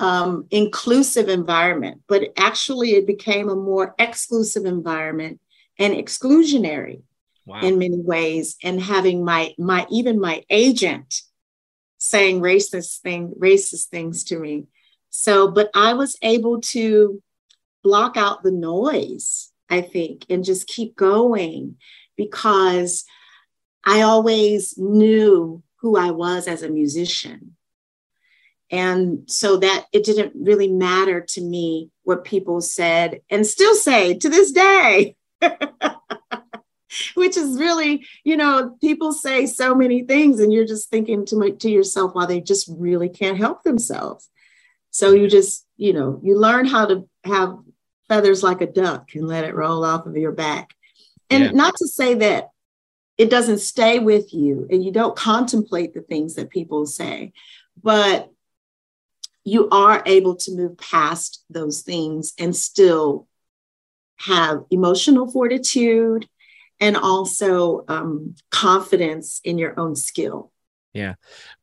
um, 0.00 0.46
inclusive 0.50 1.28
environment, 1.28 2.02
but 2.08 2.32
actually 2.36 2.92
it 2.92 3.06
became 3.06 3.48
a 3.48 3.54
more 3.54 3.94
exclusive 3.98 4.64
environment 4.64 5.40
and 5.80 5.94
exclusionary 5.94 7.02
wow. 7.44 7.60
in 7.60 7.78
many 7.78 7.98
ways. 8.00 8.56
And 8.62 8.80
having 8.80 9.24
my 9.24 9.54
my 9.58 9.86
even 9.90 10.20
my 10.20 10.44
agent 10.48 11.22
saying 11.98 12.40
racist 12.40 13.00
thing 13.00 13.34
racist 13.36 13.88
things 13.88 14.22
to 14.24 14.38
me. 14.38 14.66
So, 15.10 15.50
but 15.50 15.70
I 15.74 15.94
was 15.94 16.16
able 16.22 16.60
to 16.60 17.20
block 17.82 18.16
out 18.16 18.44
the 18.44 18.52
noise 18.52 19.50
I 19.70 19.80
think, 19.82 20.26
and 20.28 20.44
just 20.44 20.66
keep 20.66 20.96
going 20.96 21.76
because 22.16 23.04
I 23.84 24.02
always 24.02 24.76
knew 24.76 25.62
who 25.76 25.96
I 25.96 26.10
was 26.10 26.48
as 26.48 26.62
a 26.62 26.68
musician. 26.68 27.56
And 28.70 29.30
so 29.30 29.56
that 29.58 29.86
it 29.92 30.04
didn't 30.04 30.32
really 30.36 30.68
matter 30.68 31.20
to 31.20 31.40
me 31.40 31.90
what 32.02 32.24
people 32.24 32.60
said 32.60 33.20
and 33.30 33.46
still 33.46 33.74
say 33.74 34.14
to 34.14 34.28
this 34.28 34.52
day. 34.52 35.16
Which 37.14 37.36
is 37.36 37.58
really, 37.58 38.04
you 38.24 38.36
know, 38.36 38.76
people 38.80 39.12
say 39.12 39.46
so 39.46 39.74
many 39.74 40.02
things, 40.02 40.40
and 40.40 40.52
you're 40.52 40.66
just 40.66 40.90
thinking 40.90 41.24
to, 41.26 41.52
to 41.52 41.70
yourself, 41.70 42.14
while 42.14 42.26
well, 42.26 42.28
they 42.28 42.40
just 42.40 42.68
really 42.76 43.08
can't 43.08 43.38
help 43.38 43.62
themselves. 43.62 44.28
So 44.90 45.12
you 45.12 45.28
just, 45.28 45.66
you 45.76 45.92
know, 45.92 46.20
you 46.22 46.36
learn 46.38 46.66
how 46.66 46.86
to 46.86 47.08
have 47.24 47.56
feathers 48.08 48.42
like 48.42 48.60
a 48.60 48.66
duck 48.66 49.14
and 49.14 49.28
let 49.28 49.44
it 49.44 49.54
roll 49.54 49.84
off 49.84 50.06
of 50.06 50.16
your 50.16 50.32
back. 50.32 50.74
And 51.30 51.44
yeah. 51.44 51.50
not 51.52 51.76
to 51.76 51.86
say 51.86 52.14
that 52.14 52.48
it 53.16 53.30
doesn't 53.30 53.58
stay 53.58 54.00
with 54.00 54.34
you 54.34 54.66
and 54.70 54.84
you 54.84 54.90
don't 54.90 55.14
contemplate 55.14 55.94
the 55.94 56.00
things 56.00 56.34
that 56.34 56.50
people 56.50 56.86
say, 56.86 57.32
but 57.80 58.30
you 59.44 59.68
are 59.70 60.02
able 60.06 60.36
to 60.36 60.56
move 60.56 60.76
past 60.76 61.44
those 61.48 61.82
things 61.82 62.32
and 62.38 62.54
still 62.54 63.28
have 64.20 64.60
emotional 64.70 65.30
fortitude 65.30 66.28
and 66.78 66.96
also 66.96 67.84
um, 67.88 68.34
confidence 68.50 69.40
in 69.44 69.58
your 69.58 69.78
own 69.78 69.94
skill. 69.96 70.50
Yeah. 70.92 71.14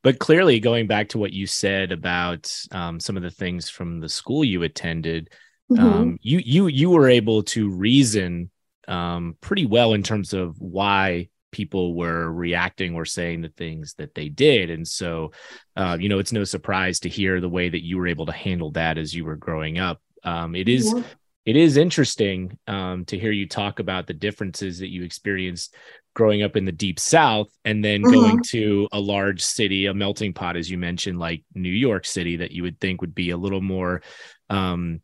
But 0.03 0.19
clearly, 0.19 0.59
going 0.59 0.87
back 0.87 1.09
to 1.09 1.17
what 1.17 1.33
you 1.33 1.47
said 1.47 1.91
about 1.91 2.53
um, 2.71 2.99
some 2.99 3.17
of 3.17 3.23
the 3.23 3.31
things 3.31 3.69
from 3.69 3.99
the 3.99 4.09
school 4.09 4.43
you 4.43 4.63
attended, 4.63 5.29
Mm-hmm. 5.71 5.85
Um, 5.85 6.19
you 6.21 6.39
you 6.39 6.67
you 6.67 6.89
were 6.89 7.09
able 7.09 7.43
to 7.43 7.69
reason 7.69 8.49
um, 8.87 9.35
pretty 9.41 9.65
well 9.65 9.93
in 9.93 10.01
terms 10.01 10.33
of 10.33 10.59
why 10.61 11.27
people 11.51 11.95
were 11.95 12.31
reacting 12.31 12.95
or 12.95 13.03
saying 13.05 13.41
the 13.41 13.49
things 13.49 13.95
that 13.97 14.15
they 14.15 14.29
did, 14.29 14.69
and 14.69 14.87
so 14.87 15.31
uh, 15.75 15.97
you 15.99 16.07
know 16.07 16.19
it's 16.19 16.31
no 16.31 16.45
surprise 16.45 17.01
to 17.01 17.09
hear 17.09 17.41
the 17.41 17.49
way 17.49 17.67
that 17.67 17.83
you 17.83 17.97
were 17.97 18.07
able 18.07 18.25
to 18.27 18.31
handle 18.31 18.71
that 18.71 18.97
as 18.97 19.13
you 19.13 19.25
were 19.25 19.35
growing 19.35 19.77
up. 19.77 20.01
Um, 20.23 20.55
it 20.55 20.69
is 20.69 20.93
yeah. 20.95 21.03
It 21.47 21.55
is 21.55 21.77
interesting 21.77 22.59
um, 22.67 23.05
to 23.05 23.17
hear 23.17 23.31
you 23.31 23.47
talk 23.47 23.79
about 23.79 24.05
the 24.05 24.13
differences 24.13 24.79
that 24.79 24.89
you 24.89 25.03
experienced 25.03 25.73
growing 26.13 26.43
up 26.43 26.57
in 26.57 26.65
the 26.65 26.71
deep 26.73 26.99
south 26.99 27.47
and 27.63 27.83
then 27.83 28.01
mm-hmm. 28.01 28.13
going 28.13 28.43
to 28.43 28.87
a 28.91 28.99
large 28.99 29.41
city 29.41 29.85
a 29.85 29.93
melting 29.93 30.33
pot 30.33 30.57
as 30.57 30.69
you 30.69 30.77
mentioned 30.77 31.17
like 31.17 31.43
new 31.55 31.69
york 31.69 32.05
city 32.05 32.37
that 32.37 32.51
you 32.51 32.63
would 32.63 32.79
think 32.79 33.01
would 33.01 33.15
be 33.15 33.29
a 33.29 33.37
little 33.37 33.61
more 33.61 34.01
um, 34.49 34.99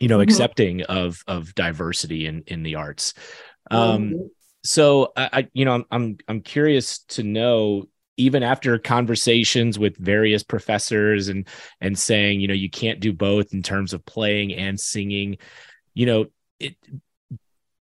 you 0.00 0.08
know 0.08 0.16
mm-hmm. 0.16 0.22
accepting 0.22 0.82
of 0.82 1.22
of 1.28 1.54
diversity 1.54 2.26
in 2.26 2.42
in 2.46 2.62
the 2.62 2.74
arts 2.74 3.14
um 3.70 4.10
mm-hmm. 4.10 4.26
so 4.64 5.12
I, 5.16 5.28
I 5.32 5.48
you 5.52 5.64
know 5.64 5.74
I'm, 5.74 5.84
I'm 5.90 6.16
i'm 6.26 6.40
curious 6.40 7.00
to 7.10 7.22
know 7.22 7.84
even 8.16 8.42
after 8.42 8.78
conversations 8.78 9.78
with 9.78 9.96
various 9.96 10.42
professors 10.42 11.28
and 11.28 11.46
and 11.80 11.96
saying 11.96 12.40
you 12.40 12.48
know 12.48 12.54
you 12.54 12.70
can't 12.70 13.00
do 13.00 13.12
both 13.12 13.52
in 13.52 13.62
terms 13.62 13.92
of 13.92 14.04
playing 14.04 14.54
and 14.54 14.78
singing 14.78 15.38
you 15.98 16.06
know 16.06 16.26
it 16.60 16.76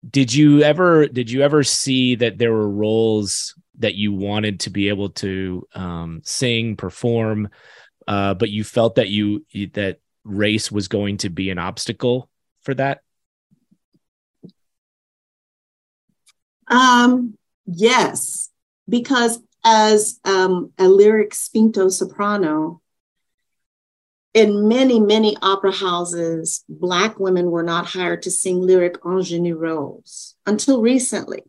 did 0.10 0.34
you 0.34 0.64
ever 0.64 1.08
did 1.08 1.30
you 1.30 1.44
ever 1.44 1.64
see 1.64 2.16
that 2.16 2.38
there 2.40 2.52
were 2.52 2.70
roles 2.70 3.54
that 3.78 3.96
you 3.96 4.12
wanted 4.12 4.62
to 4.62 4.70
be 4.72 4.90
able 4.90 5.10
to 5.10 5.68
um, 5.76 6.22
sing 6.24 6.76
perform 6.76 7.50
uh, 8.08 8.34
but 8.34 8.50
you 8.50 8.64
felt 8.64 8.96
that 8.96 9.10
you 9.10 9.46
that 9.74 10.00
race 10.24 10.72
was 10.72 10.88
going 10.88 11.18
to 11.18 11.30
be 11.30 11.50
an 11.50 11.60
obstacle 11.60 12.30
for 12.62 12.74
that? 12.74 13.02
Um, 16.68 17.38
yes, 17.66 18.50
because 18.88 19.40
as 19.64 20.20
um, 20.26 20.72
a 20.78 20.88
lyric 20.88 21.34
spinto 21.34 21.90
soprano, 21.90 22.82
in 24.34 24.68
many, 24.68 25.00
many 25.00 25.36
opera 25.42 25.72
houses, 25.72 26.64
Black 26.70 27.20
women 27.20 27.52
were 27.52 27.64
not 27.64 27.86
hired 27.86 28.22
to 28.24 28.32
sing 28.32 28.62
lyric 28.62 28.98
ingenue 29.06 29.58
roles 29.58 30.36
until 30.46 30.82
recently. 30.82 31.44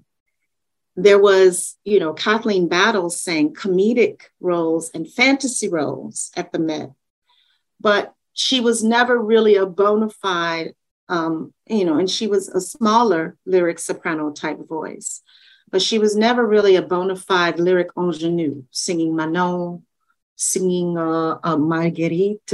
There 0.96 1.18
was, 1.20 1.76
you 1.84 2.00
know, 2.00 2.12
Kathleen 2.12 2.68
Battles 2.68 3.20
sang 3.20 3.54
comedic 3.54 4.22
roles 4.40 4.90
and 4.90 5.10
fantasy 5.10 5.68
roles 5.68 6.30
at 6.36 6.52
the 6.52 6.58
Met. 6.58 6.90
But 7.80 8.14
she 8.34 8.60
was 8.60 8.82
never 8.82 9.18
really 9.18 9.56
a 9.56 9.66
bona 9.66 10.10
fide, 10.10 10.74
um, 11.08 11.54
you 11.66 11.84
know, 11.84 11.98
and 11.98 12.10
she 12.10 12.26
was 12.26 12.48
a 12.48 12.60
smaller 12.60 13.36
lyric 13.46 13.78
soprano 13.78 14.32
type 14.32 14.58
voice, 14.68 15.22
but 15.70 15.82
she 15.82 15.98
was 15.98 16.16
never 16.16 16.46
really 16.46 16.76
a 16.76 16.82
bona 16.82 17.16
fide 17.16 17.58
lyric 17.58 17.88
ingenue, 17.96 18.64
singing 18.70 19.14
Manon, 19.14 19.84
singing 20.36 20.98
uh, 20.98 21.38
uh, 21.42 21.56
Marguerite, 21.56 22.52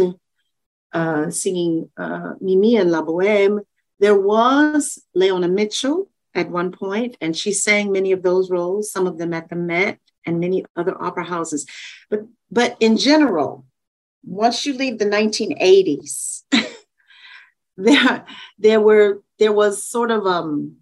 uh, 0.92 1.30
singing 1.30 1.90
uh, 1.96 2.34
Mimi 2.40 2.76
and 2.76 2.90
La 2.90 3.02
Boheme. 3.02 3.60
There 4.00 4.18
was 4.18 5.02
Leona 5.14 5.48
Mitchell 5.48 6.08
at 6.34 6.50
one 6.50 6.72
point, 6.72 7.16
and 7.20 7.36
she 7.36 7.52
sang 7.52 7.90
many 7.90 8.12
of 8.12 8.22
those 8.22 8.50
roles, 8.50 8.92
some 8.92 9.06
of 9.06 9.18
them 9.18 9.34
at 9.34 9.48
the 9.48 9.56
Met 9.56 9.98
and 10.24 10.40
many 10.40 10.64
other 10.76 11.00
opera 11.02 11.24
houses. 11.24 11.66
But, 12.10 12.20
but 12.50 12.76
in 12.80 12.96
general, 12.96 13.64
once 14.24 14.66
you 14.66 14.74
leave 14.74 14.98
the 14.98 15.06
1980s, 15.06 16.42
there, 17.76 18.24
there 18.58 18.80
were 18.80 19.22
there 19.38 19.52
was 19.52 19.88
sort 19.88 20.10
of 20.10 20.26
um 20.26 20.78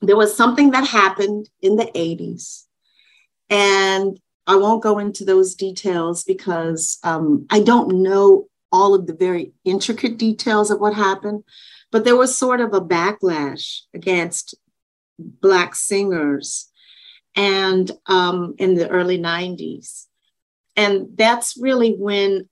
there 0.00 0.16
was 0.16 0.36
something 0.36 0.70
that 0.70 0.86
happened 0.86 1.48
in 1.60 1.76
the 1.76 1.86
80s. 1.86 2.64
And 3.50 4.20
I 4.48 4.56
won't 4.56 4.82
go 4.82 4.98
into 4.98 5.26
those 5.26 5.54
details 5.54 6.24
because 6.24 6.98
um, 7.04 7.46
I 7.50 7.60
don't 7.60 8.02
know 8.02 8.48
all 8.72 8.94
of 8.94 9.06
the 9.06 9.14
very 9.14 9.52
intricate 9.64 10.16
details 10.16 10.70
of 10.70 10.80
what 10.80 10.94
happened, 10.94 11.44
but 11.92 12.04
there 12.04 12.16
was 12.16 12.36
sort 12.36 12.60
of 12.60 12.72
a 12.72 12.80
backlash 12.80 13.82
against 13.94 14.54
Black 15.18 15.74
singers 15.74 16.70
and 17.36 17.90
um, 18.06 18.54
in 18.58 18.74
the 18.74 18.88
early 18.88 19.18
90s. 19.18 20.06
And 20.76 21.08
that's 21.14 21.58
really 21.60 21.92
when 21.92 22.48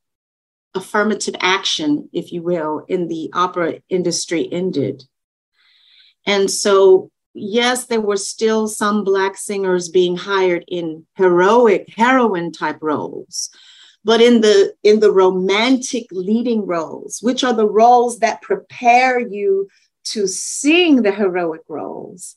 affirmative 0.75 1.37
action, 1.41 2.11
if 2.13 2.31
you 2.31 2.43
will, 2.43 2.85
in 2.89 3.09
the 3.09 3.31
opera 3.33 3.81
industry 3.89 4.47
ended. 4.53 5.05
And 6.27 6.51
so, 6.51 7.11
yes, 7.37 7.87
there 7.87 8.01
were 8.01 8.17
still 8.17 8.67
some 8.69 9.05
Black 9.05 9.37
singers 9.37 9.89
being 9.89 10.17
hired 10.17 10.65
in 10.69 11.07
heroic, 11.15 11.93
heroine 11.97 12.53
type 12.53 12.79
roles. 12.81 13.51
But 14.05 14.21
in 14.21 14.41
the 14.41 14.75
in 14.83 15.01
the 15.01 15.11
romantic 15.11 16.07
leading 16.13 16.65
roles, 16.65 17.21
which 17.23 17.43
are 17.45 17.55
the 17.55 17.69
roles 17.69 18.21
that 18.21 18.43
prepare 18.43 19.19
you 19.19 19.69
to 20.05 20.27
sing 20.27 21.03
the 21.03 21.13
heroic 21.13 21.63
roles, 21.69 22.37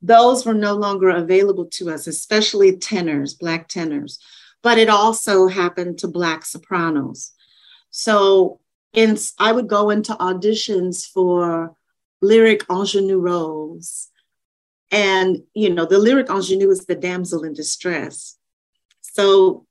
those 0.00 0.46
were 0.46 0.54
no 0.54 0.74
longer 0.74 1.10
available 1.10 1.66
to 1.66 1.90
us, 1.90 2.06
especially 2.06 2.76
tenors, 2.76 3.34
Black 3.34 3.68
tenors 3.68 4.18
but 4.62 4.78
it 4.78 4.88
also 4.88 5.46
happened 5.46 5.98
to 5.98 6.08
Black 6.08 6.44
sopranos. 6.44 7.32
So 7.90 8.60
in, 8.92 9.16
I 9.38 9.52
would 9.52 9.68
go 9.68 9.90
into 9.90 10.14
auditions 10.14 11.06
for 11.06 11.74
lyric 12.20 12.64
ingenue 12.70 13.18
roles. 13.18 14.09
And, 14.90 15.42
you 15.54 15.70
know, 15.70 15.86
the 15.86 15.98
lyric 15.98 16.28
ingenue 16.30 16.70
is 16.70 16.86
the 16.86 16.94
damsel 16.94 17.44
in 17.44 17.52
distress. 17.52 18.36
So 19.00 19.66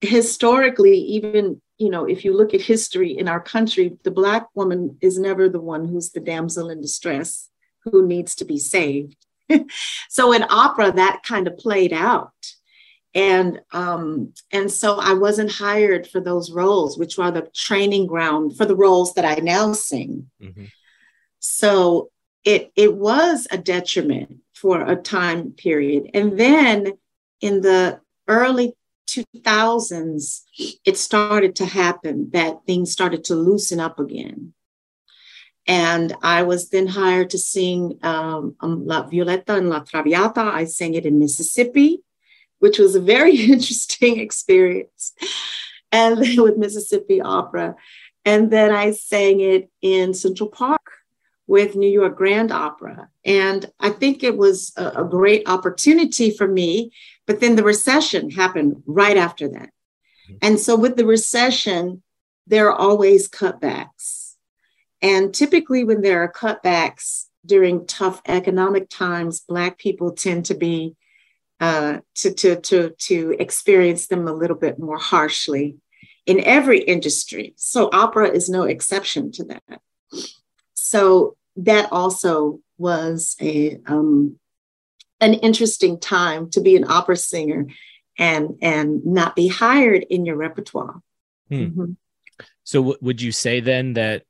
historically, 0.00 0.98
even, 0.98 1.60
you 1.78 1.90
know, 1.90 2.04
if 2.04 2.24
you 2.24 2.36
look 2.36 2.54
at 2.54 2.60
history 2.60 3.16
in 3.16 3.28
our 3.28 3.40
country, 3.40 3.96
the 4.02 4.10
Black 4.10 4.46
woman 4.54 4.98
is 5.00 5.18
never 5.18 5.48
the 5.48 5.60
one 5.60 5.86
who's 5.86 6.10
the 6.10 6.20
damsel 6.20 6.68
in 6.70 6.80
distress 6.80 7.48
who 7.84 8.06
needs 8.06 8.34
to 8.36 8.44
be 8.44 8.58
saved. 8.58 9.16
so 10.08 10.32
in 10.32 10.44
opera, 10.50 10.92
that 10.92 11.22
kind 11.22 11.46
of 11.46 11.56
played 11.56 11.92
out. 11.92 12.32
And 13.14 13.62
um, 13.72 14.34
and 14.52 14.70
so 14.70 14.98
I 15.00 15.14
wasn't 15.14 15.50
hired 15.50 16.06
for 16.06 16.20
those 16.20 16.52
roles, 16.52 16.98
which 16.98 17.16
were 17.16 17.30
the 17.30 17.48
training 17.54 18.06
ground 18.06 18.56
for 18.56 18.66
the 18.66 18.76
roles 18.76 19.14
that 19.14 19.24
I 19.24 19.36
now 19.36 19.72
sing. 19.72 20.30
Mm-hmm. 20.42 20.66
So 21.38 22.10
it 22.44 22.70
it 22.76 22.94
was 22.94 23.48
a 23.50 23.58
detriment 23.58 24.40
for 24.60 24.82
a 24.82 24.96
time 24.96 25.52
period. 25.52 26.10
And 26.14 26.38
then 26.38 26.92
in 27.40 27.60
the 27.60 28.00
early 28.26 28.74
2000s, 29.08 30.42
it 30.84 30.96
started 30.96 31.56
to 31.56 31.66
happen 31.66 32.30
that 32.32 32.64
things 32.66 32.92
started 32.92 33.24
to 33.24 33.34
loosen 33.34 33.80
up 33.80 33.98
again. 33.98 34.52
And 35.66 36.14
I 36.22 36.42
was 36.42 36.70
then 36.70 36.86
hired 36.86 37.30
to 37.30 37.38
sing 37.38 37.98
um, 38.02 38.56
um, 38.60 38.86
La 38.86 39.02
Violetta 39.02 39.56
and 39.56 39.68
La 39.68 39.80
Traviata. 39.80 40.40
I 40.40 40.64
sang 40.64 40.94
it 40.94 41.04
in 41.04 41.18
Mississippi, 41.18 42.02
which 42.58 42.78
was 42.78 42.94
a 42.94 43.00
very 43.00 43.36
interesting 43.52 44.18
experience, 44.18 45.12
and 45.92 46.18
with 46.18 46.56
Mississippi 46.56 47.20
Opera. 47.20 47.76
And 48.24 48.50
then 48.50 48.72
I 48.72 48.92
sang 48.92 49.40
it 49.40 49.70
in 49.82 50.14
Central 50.14 50.48
Park 50.48 50.87
with 51.48 51.74
New 51.74 51.90
York 51.90 52.14
Grand 52.14 52.52
Opera. 52.52 53.08
And 53.24 53.68
I 53.80 53.90
think 53.90 54.22
it 54.22 54.36
was 54.36 54.72
a, 54.76 55.02
a 55.02 55.04
great 55.04 55.48
opportunity 55.48 56.30
for 56.30 56.46
me. 56.46 56.92
But 57.26 57.40
then 57.40 57.56
the 57.56 57.64
recession 57.64 58.30
happened 58.30 58.82
right 58.86 59.16
after 59.16 59.48
that. 59.48 59.70
Mm-hmm. 60.30 60.36
And 60.42 60.60
so 60.60 60.76
with 60.76 60.96
the 60.96 61.06
recession, 61.06 62.02
there 62.46 62.70
are 62.70 62.76
always 62.76 63.28
cutbacks. 63.28 64.34
And 65.00 65.34
typically, 65.34 65.84
when 65.84 66.02
there 66.02 66.22
are 66.22 66.32
cutbacks 66.32 67.26
during 67.46 67.86
tough 67.86 68.20
economic 68.26 68.90
times, 68.90 69.40
Black 69.40 69.78
people 69.78 70.12
tend 70.12 70.44
to 70.46 70.54
be 70.54 70.96
uh, 71.60 71.98
to, 72.16 72.30
to, 72.32 72.56
to, 72.60 72.90
to 72.98 73.36
experience 73.40 74.06
them 74.08 74.28
a 74.28 74.32
little 74.32 74.56
bit 74.56 74.78
more 74.78 74.98
harshly 74.98 75.76
in 76.26 76.40
every 76.40 76.80
industry. 76.80 77.54
So 77.56 77.88
opera 77.90 78.28
is 78.28 78.50
no 78.50 78.64
exception 78.64 79.32
to 79.32 79.44
that. 79.44 79.80
So 80.74 81.37
that 81.58 81.92
also 81.92 82.60
was 82.78 83.36
a 83.40 83.78
um, 83.86 84.38
an 85.20 85.34
interesting 85.34 85.98
time 85.98 86.48
to 86.50 86.60
be 86.60 86.76
an 86.76 86.90
opera 86.90 87.16
singer 87.16 87.66
and 88.18 88.58
and 88.62 89.04
not 89.04 89.36
be 89.36 89.48
hired 89.48 90.04
in 90.08 90.24
your 90.24 90.36
repertoire. 90.36 91.00
Hmm. 91.48 91.54
Mm-hmm. 91.54 91.92
So 92.64 92.80
w- 92.80 92.98
would 93.00 93.20
you 93.20 93.32
say 93.32 93.60
then 93.60 93.94
that 93.94 94.24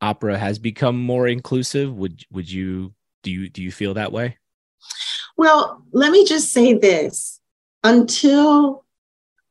opera 0.00 0.38
has 0.38 0.58
become 0.58 0.98
more 0.98 1.26
inclusive? 1.26 1.94
Would 1.94 2.24
would 2.30 2.50
you 2.50 2.94
do 3.22 3.30
you 3.30 3.48
do 3.48 3.62
you 3.62 3.72
feel 3.72 3.94
that 3.94 4.12
way? 4.12 4.38
Well, 5.36 5.82
let 5.92 6.12
me 6.12 6.24
just 6.24 6.52
say 6.52 6.74
this: 6.74 7.40
until 7.82 8.84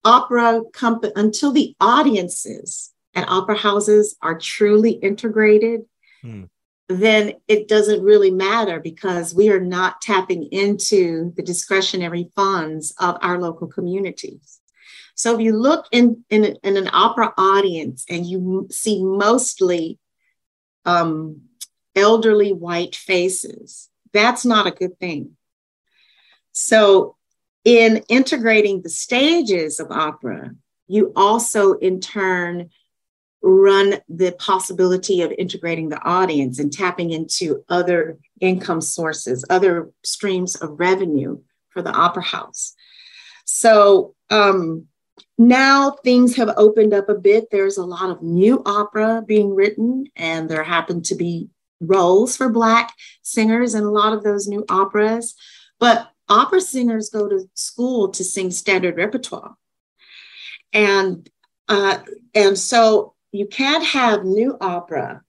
opera 0.06 0.62
comp- 0.72 1.12
until 1.16 1.52
the 1.52 1.76
audiences 1.82 2.94
at 3.14 3.28
opera 3.28 3.58
houses 3.58 4.16
are 4.22 4.38
truly 4.38 4.92
integrated, 4.92 5.82
hmm 6.22 6.46
then 6.88 7.34
it 7.48 7.68
doesn't 7.68 8.04
really 8.04 8.32
matter 8.32 8.80
because 8.80 9.34
we 9.34 9.50
are 9.50 9.60
not 9.60 10.02
tapping 10.02 10.44
into 10.52 11.34
the 11.36 11.42
discretionary 11.42 12.30
funds 12.36 12.94
of 13.00 13.18
our 13.22 13.40
local 13.40 13.68
communities. 13.68 14.60
So 15.16 15.34
if 15.34 15.42
you 15.42 15.56
look 15.58 15.88
in, 15.92 16.24
in, 16.30 16.58
in 16.64 16.78
an 16.78 16.90
opera 16.92 17.34
audience 17.38 18.06
and 18.10 18.26
you 18.26 18.68
see 18.70 19.04
mostly 19.04 19.98
um, 20.84 21.42
elderly 21.96 22.54
white 22.54 22.96
faces, 22.96 23.90
that's 24.14 24.46
not 24.46 24.68
a 24.68 24.72
good 24.72 25.00
thing. 25.00 25.38
So 26.52 27.16
in 27.64 28.04
integrating 28.10 28.82
the 28.82 28.90
stages 28.90 29.80
of 29.80 29.90
opera, 29.90 30.52
you 30.88 31.14
also 31.16 31.74
in 31.74 32.00
turn 32.00 32.70
run 33.46 34.00
the 34.10 34.32
possibility 34.40 35.22
of 35.22 35.32
integrating 35.38 35.90
the 35.90 36.02
audience 36.04 36.58
and 36.58 36.74
tapping 36.74 37.12
into 37.12 37.64
other 37.70 38.18
income 38.42 38.82
sources, 38.82 39.46
other 39.52 39.92
streams 40.04 40.56
of 40.56 40.80
revenue 40.80 41.38
for 41.70 41.84
the 41.84 41.92
opera 41.92 42.24
house. 42.24 42.74
So 43.46 44.16
um, 44.32 44.88
now 45.38 45.92
things 46.04 46.36
have 46.38 46.56
opened 46.58 46.96
up 46.96 47.08
a 47.08 47.14
bit. 47.14 47.52
There's 47.52 47.78
a 47.78 47.86
lot 47.86 48.10
of 48.10 48.24
new 48.24 48.64
opera 48.66 49.24
being 49.26 49.54
written, 49.54 50.06
and 50.16 50.50
there 50.50 50.64
happen 50.64 51.04
to 51.04 51.16
be 51.16 51.50
roles 51.80 52.36
for 52.36 52.50
Black 52.50 52.94
singers 53.22 53.76
in 53.76 53.84
a 53.84 53.92
lot 53.92 54.14
of 54.14 54.24
those 54.24 54.48
new 54.48 54.66
operas. 54.70 55.36
But 55.80 56.10
opera 56.28 56.62
singers 56.62 57.12
go 57.12 57.30
to 57.30 57.48
school 57.54 58.10
to 58.10 58.24
sing 58.24 58.50
standard 58.50 58.98
repertoire. 58.98 59.54
And 60.74 61.30
uh, 61.68 62.00
and 62.34 62.58
so 62.58 63.15
you 63.36 63.48
can't 63.48 63.84
have 63.84 64.24
new 64.24 64.58
opera 64.60 65.22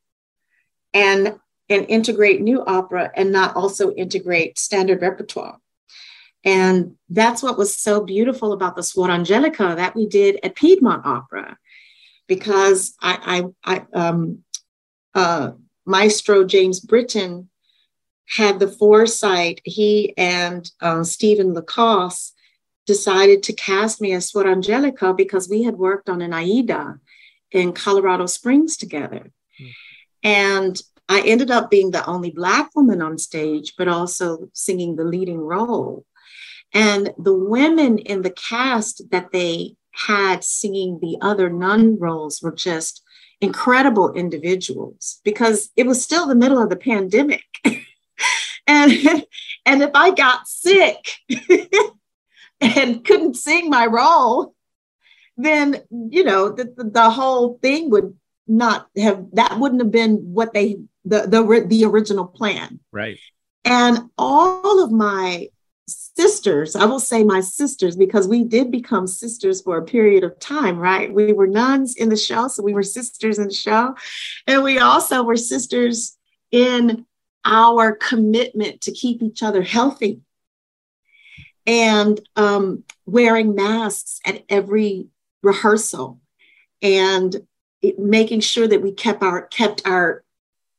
and 0.95 1.39
and 1.69 1.87
integrate 1.89 2.41
new 2.41 2.65
opera 2.65 3.11
and 3.15 3.33
not 3.33 3.57
also 3.57 3.93
integrate 3.93 4.59
standard 4.59 5.03
repertoire. 5.03 5.59
And 6.45 6.95
that's 7.09 7.43
what 7.43 7.59
was 7.59 7.77
so 7.77 8.05
beautiful 8.05 8.53
about 8.53 8.77
the 8.77 8.83
Suor 8.83 9.11
Angelica 9.11 9.75
that 9.77 9.97
we 9.97 10.07
did 10.07 10.39
at 10.45 10.55
Piedmont 10.55 11.05
Opera, 11.05 11.59
because 12.29 12.95
I, 13.03 13.49
I, 13.67 13.77
I 13.79 13.99
um, 13.99 14.45
uh, 15.13 15.53
Maestro 15.85 16.45
James 16.45 16.81
Allbritten 16.81 17.49
had 18.29 18.61
the 18.61 18.69
foresight. 18.69 19.61
He 19.65 20.15
and 20.17 20.71
uh, 20.81 21.03
Steven 21.03 21.53
LaCosse 21.53 22.33
decided 22.87 23.43
to 23.43 23.53
cast 23.53 24.01
me 24.01 24.13
as 24.13 24.31
Suor 24.31 24.47
Angelica 24.47 25.13
because 25.13 25.49
we 25.49 25.65
had 25.65 25.75
worked 25.75 26.09
on 26.09 26.23
an 26.23 26.33
Aida 26.33 27.01
in 27.53 27.73
Colorado 27.73 28.27
Springs 28.27 28.77
together. 28.77 29.31
Mm. 29.61 29.71
And 30.23 30.83
I 31.09 31.21
ended 31.21 31.51
up 31.51 31.71
being 31.71 31.93
the 31.93 32.05
only 32.07 32.31
Black 32.31 32.71
woman 32.75 33.01
on 33.01 33.19
stage, 33.19 33.75
but 33.79 33.89
also 33.89 34.49
singing 34.53 34.97
the 34.97 35.05
leading 35.05 35.41
role. 35.41 36.05
And 36.73 37.15
the 37.17 37.35
women 37.35 37.99
in 37.99 38.23
the 38.23 38.31
cast 38.31 39.11
that 39.11 39.31
they 39.33 39.77
had 39.93 40.45
singing 40.45 40.99
the 41.01 41.17
other 41.23 41.49
nun 41.49 41.99
roles 41.99 42.43
were 42.43 42.53
just 42.53 43.03
incredible 43.41 44.13
individuals 44.15 45.21
because 45.25 45.71
it 45.77 45.87
was 45.87 46.03
still 46.03 46.27
the 46.27 46.35
middle 46.35 46.61
of 46.61 46.71
the 46.71 46.77
pandemic. 46.77 47.45
and, 48.67 48.93
and 49.65 49.83
if 49.83 49.91
I 49.95 50.11
got 50.11 50.49
sick 50.49 51.07
and 52.61 53.05
couldn't 53.05 53.37
sing 53.37 53.71
my 53.71 53.87
role, 53.87 54.56
then 55.37 55.83
you 55.91 56.25
know 56.25 56.51
the, 56.51 56.73
the, 56.77 57.11
whole 57.11 57.59
thing 57.59 57.91
would 57.91 58.17
not 58.47 58.89
have 58.97 59.27
that 59.33 59.59
wouldn't 59.59 59.83
have 59.83 59.91
been 59.91 60.17
what 60.33 60.53
they 60.55 60.79
the 61.05 61.23
the 61.23 61.67
the 61.67 61.85
original 61.85 62.27
plan. 62.27 62.81
Right. 62.93 63.19
And 63.65 64.11
all 64.17 64.83
of 64.83 64.91
my 64.93 65.49
sisters 65.89 66.75
i 66.75 66.85
will 66.85 66.99
say 66.99 67.23
my 67.23 67.41
sisters 67.41 67.95
because 67.95 68.27
we 68.27 68.43
did 68.43 68.73
become 68.73 69.07
sisters 69.07 69.63
for 69.63 69.79
a 69.79 69.85
period 69.85 70.25
of 70.25 70.37
time 70.41 70.79
right? 70.79 71.13
We 71.13 71.33
were 71.33 71.47
nuns 71.47 71.95
in 71.95 72.09
the 72.09 72.17
show 72.17 72.49
so 72.49 72.63
we 72.63 72.75
were 72.75 72.83
sisters 72.83 73.39
in 73.39 73.49
the 73.49 73.55
show. 73.55 73.95
And 74.47 74.65
we 74.65 74.79
also 74.79 75.23
were 75.23 75.37
sisters 75.37 76.17
in 76.51 77.07
our 77.45 77.93
commitment 77.93 78.81
to 78.83 78.93
keep 78.93 79.23
each 79.23 79.43
other 79.43 79.63
healthy. 79.63 80.21
And 81.67 82.21
um, 82.37 82.85
wearing 83.07 83.55
masks 83.55 84.21
at 84.25 84.45
every 84.49 85.07
rehearsal 85.47 86.21
and 86.83 87.37
it, 87.83 87.99
making 87.99 88.41
sure 88.41 88.69
that 88.69 88.83
we 88.83 88.93
kept 88.93 89.23
our 89.23 89.43
kept 89.43 89.87
our 89.87 90.25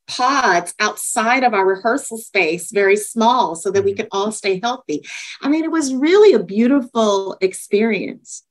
pods 0.08 0.73
outside 0.80 1.43
of 1.43 1.53
our 1.53 1.65
rehearsal 1.65 2.17
space 2.17 2.71
very 2.71 2.95
small 2.95 3.56
so 3.56 3.69
that 3.71 3.84
we 3.84 3.91
mm-hmm. 3.91 3.97
could 3.97 4.08
all 4.12 4.32
stay 4.32 4.60
healthy. 4.62 5.06
I 5.41 5.49
mean 5.49 5.63
it 5.63 5.71
was 5.71 5.93
really 5.93 6.34
a 6.34 6.43
beautiful 6.43 7.38
experience. 7.41 8.43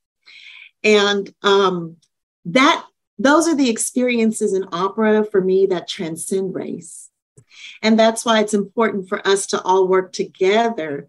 And 0.83 1.33
um, 1.42 1.96
that 2.44 2.85
those 3.18 3.48
are 3.48 3.57
the 3.57 3.70
experiences 3.70 4.52
in 4.52 4.66
opera 4.72 5.24
for 5.24 5.40
me 5.40 5.66
that 5.66 5.88
transcend 5.88 6.55
race. 6.55 7.11
And 7.83 7.98
that's 7.98 8.24
why 8.24 8.40
it's 8.40 8.55
important 8.55 9.09
for 9.09 9.26
us 9.26 9.46
to 9.48 9.62
all 9.62 9.88
work 9.88 10.12
together 10.12 11.09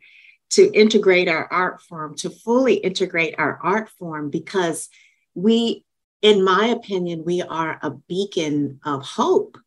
to 0.52 0.72
integrate 0.74 1.28
our 1.28 1.52
art 1.52 1.82
form, 1.82 2.16
to 2.18 2.30
fully 2.30 2.76
integrate 2.76 3.36
our 3.38 3.60
art 3.62 3.90
form, 3.90 4.30
because 4.30 4.90
we, 5.36 5.84
in 6.22 6.44
my 6.44 6.68
opinion, 6.68 7.24
we 7.26 7.42
are 7.42 7.78
a 7.82 7.92
beacon 7.92 8.80
of 8.86 9.04
hope 9.04 9.58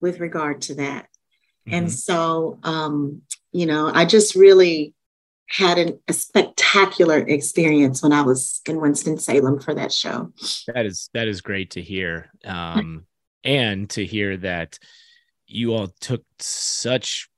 with 0.00 0.20
regard 0.20 0.62
to 0.62 0.74
that. 0.76 1.08
Mm-hmm. 1.66 1.74
And 1.74 1.92
so, 1.92 2.58
um, 2.62 3.22
you 3.52 3.66
know, 3.66 3.90
I 3.92 4.04
just 4.04 4.34
really 4.34 4.94
had 5.48 5.76
an, 5.76 5.98
a 6.08 6.12
spectacular 6.12 7.18
experience 7.18 8.02
when 8.02 8.12
I 8.12 8.22
was 8.22 8.62
in 8.66 8.80
Winston 8.80 9.18
Salem 9.18 9.60
for 9.60 9.74
that 9.74 9.92
show. 9.92 10.32
That 10.68 10.86
is 10.86 11.10
that 11.12 11.28
is 11.28 11.42
great 11.42 11.72
to 11.72 11.82
hear, 11.82 12.30
um, 12.44 13.06
and 13.44 13.90
to 13.90 14.04
hear 14.04 14.38
that 14.38 14.78
you 15.46 15.74
all 15.74 15.88
took 16.00 16.24
such 16.38 17.28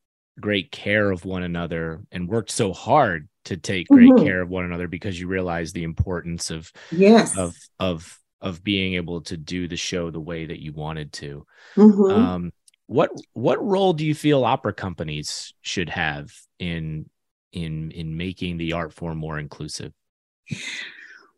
great 0.41 0.71
care 0.71 1.11
of 1.11 1.25
one 1.25 1.43
another 1.43 2.03
and 2.11 2.29
worked 2.29 2.51
so 2.51 2.73
hard 2.73 3.29
to 3.45 3.57
take 3.57 3.89
great 3.89 4.11
mm-hmm. 4.11 4.25
care 4.25 4.41
of 4.41 4.49
one 4.49 4.65
another 4.65 4.89
because 4.89 5.19
you 5.19 5.29
realize 5.29 5.73
the 5.73 5.85
importance 5.85 6.51
of 6.51 6.73
yes 6.91 7.37
of 7.37 7.55
of 7.79 8.19
of 8.41 8.63
being 8.63 8.95
able 8.95 9.23
to 9.23 9.37
do 9.37 9.67
the 9.67 9.77
show 9.77 10.11
the 10.11 10.21
way 10.21 10.45
that 10.45 10.63
you 10.63 10.73
wanted 10.73 11.13
to. 11.15 11.47
Mm-hmm. 11.77 12.21
Um, 12.21 12.53
what 12.87 13.11
what 13.33 13.65
role 13.65 13.93
do 13.93 14.05
you 14.05 14.15
feel 14.15 14.45
opera 14.45 14.73
companies 14.73 15.55
should 15.63 15.89
have 15.89 16.31
in 16.59 17.09
in 17.53 17.91
in 17.93 18.17
making 18.17 18.59
the 18.59 18.75
art 18.75 18.93
form 18.93 19.19
more 19.19 19.39
inclusive? 19.39 19.93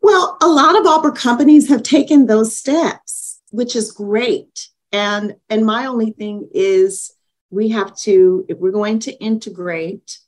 Well, 0.01 0.37
a 0.41 0.47
lot 0.47 0.79
of 0.79 0.85
opera 0.85 1.11
companies 1.11 1.69
have 1.69 1.83
taken 1.83 2.27
those 2.27 2.55
steps, 2.55 3.41
which 3.51 3.75
is 3.75 3.91
great. 3.91 4.69
And 4.91 5.35
and 5.49 5.65
my 5.65 5.85
only 5.85 6.11
thing 6.11 6.49
is 6.53 7.13
we 7.49 7.69
have 7.69 7.95
to 7.97 8.45
if 8.49 8.57
we're 8.57 8.71
going 8.71 8.99
to 8.99 9.11
integrate 9.13 10.19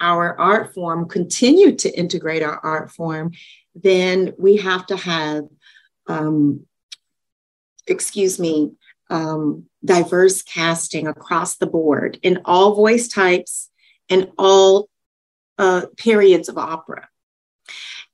our 0.00 0.38
art 0.38 0.74
form, 0.74 1.08
continue 1.08 1.74
to 1.76 1.88
integrate 1.90 2.42
our 2.42 2.58
art 2.58 2.90
form, 2.90 3.32
then 3.74 4.34
we 4.38 4.56
have 4.56 4.86
to 4.86 4.96
have 4.96 5.44
um, 6.06 6.66
excuse 7.86 8.38
me, 8.38 8.72
um, 9.10 9.64
diverse 9.84 10.42
casting 10.42 11.06
across 11.06 11.56
the 11.56 11.66
board 11.66 12.18
in 12.22 12.40
all 12.44 12.74
voice 12.74 13.08
types 13.08 13.70
and 14.08 14.30
all 14.38 14.88
uh, 15.58 15.82
periods 15.96 16.48
of 16.48 16.58
opera. 16.58 17.08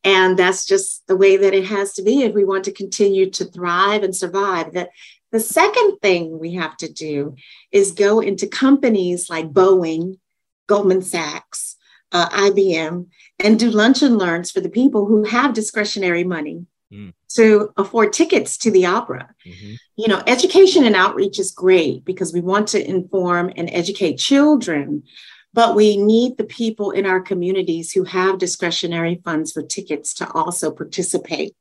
And 0.02 0.38
that's 0.38 0.64
just 0.64 1.06
the 1.06 1.16
way 1.16 1.36
that 1.36 1.54
it 1.54 1.66
has 1.66 1.94
to 1.94 2.02
be 2.02 2.22
if 2.22 2.34
we 2.34 2.44
want 2.44 2.64
to 2.64 2.72
continue 2.72 3.30
to 3.30 3.44
thrive 3.44 4.02
and 4.02 4.16
survive. 4.16 4.72
The, 4.72 4.88
the 5.32 5.40
second 5.40 5.98
thing 6.00 6.38
we 6.38 6.54
have 6.54 6.76
to 6.78 6.92
do 6.92 7.36
is 7.70 7.92
go 7.92 8.20
into 8.20 8.46
companies 8.46 9.30
like 9.30 9.52
Boeing, 9.52 10.18
Goldman 10.66 11.02
Sachs, 11.02 11.76
uh, 12.12 12.28
IBM, 12.30 13.06
and 13.38 13.58
do 13.58 13.70
lunch 13.70 14.02
and 14.02 14.18
learns 14.18 14.50
for 14.50 14.60
the 14.60 14.68
people 14.68 15.06
who 15.06 15.24
have 15.24 15.54
discretionary 15.54 16.24
money 16.24 16.66
mm. 16.92 17.12
to 17.36 17.72
afford 17.76 18.12
tickets 18.12 18.58
to 18.58 18.70
the 18.70 18.86
opera. 18.86 19.32
Mm-hmm. 19.46 19.74
You 19.96 20.08
know, 20.08 20.22
education 20.26 20.84
and 20.84 20.96
outreach 20.96 21.38
is 21.38 21.52
great 21.52 22.04
because 22.04 22.32
we 22.32 22.40
want 22.40 22.68
to 22.68 22.88
inform 22.88 23.52
and 23.56 23.70
educate 23.70 24.16
children, 24.16 25.04
but 25.52 25.76
we 25.76 25.96
need 25.96 26.36
the 26.36 26.44
people 26.44 26.90
in 26.90 27.06
our 27.06 27.20
communities 27.20 27.92
who 27.92 28.02
have 28.04 28.38
discretionary 28.38 29.20
funds 29.24 29.52
for 29.52 29.62
tickets 29.62 30.14
to 30.14 30.30
also 30.32 30.72
participate 30.72 31.54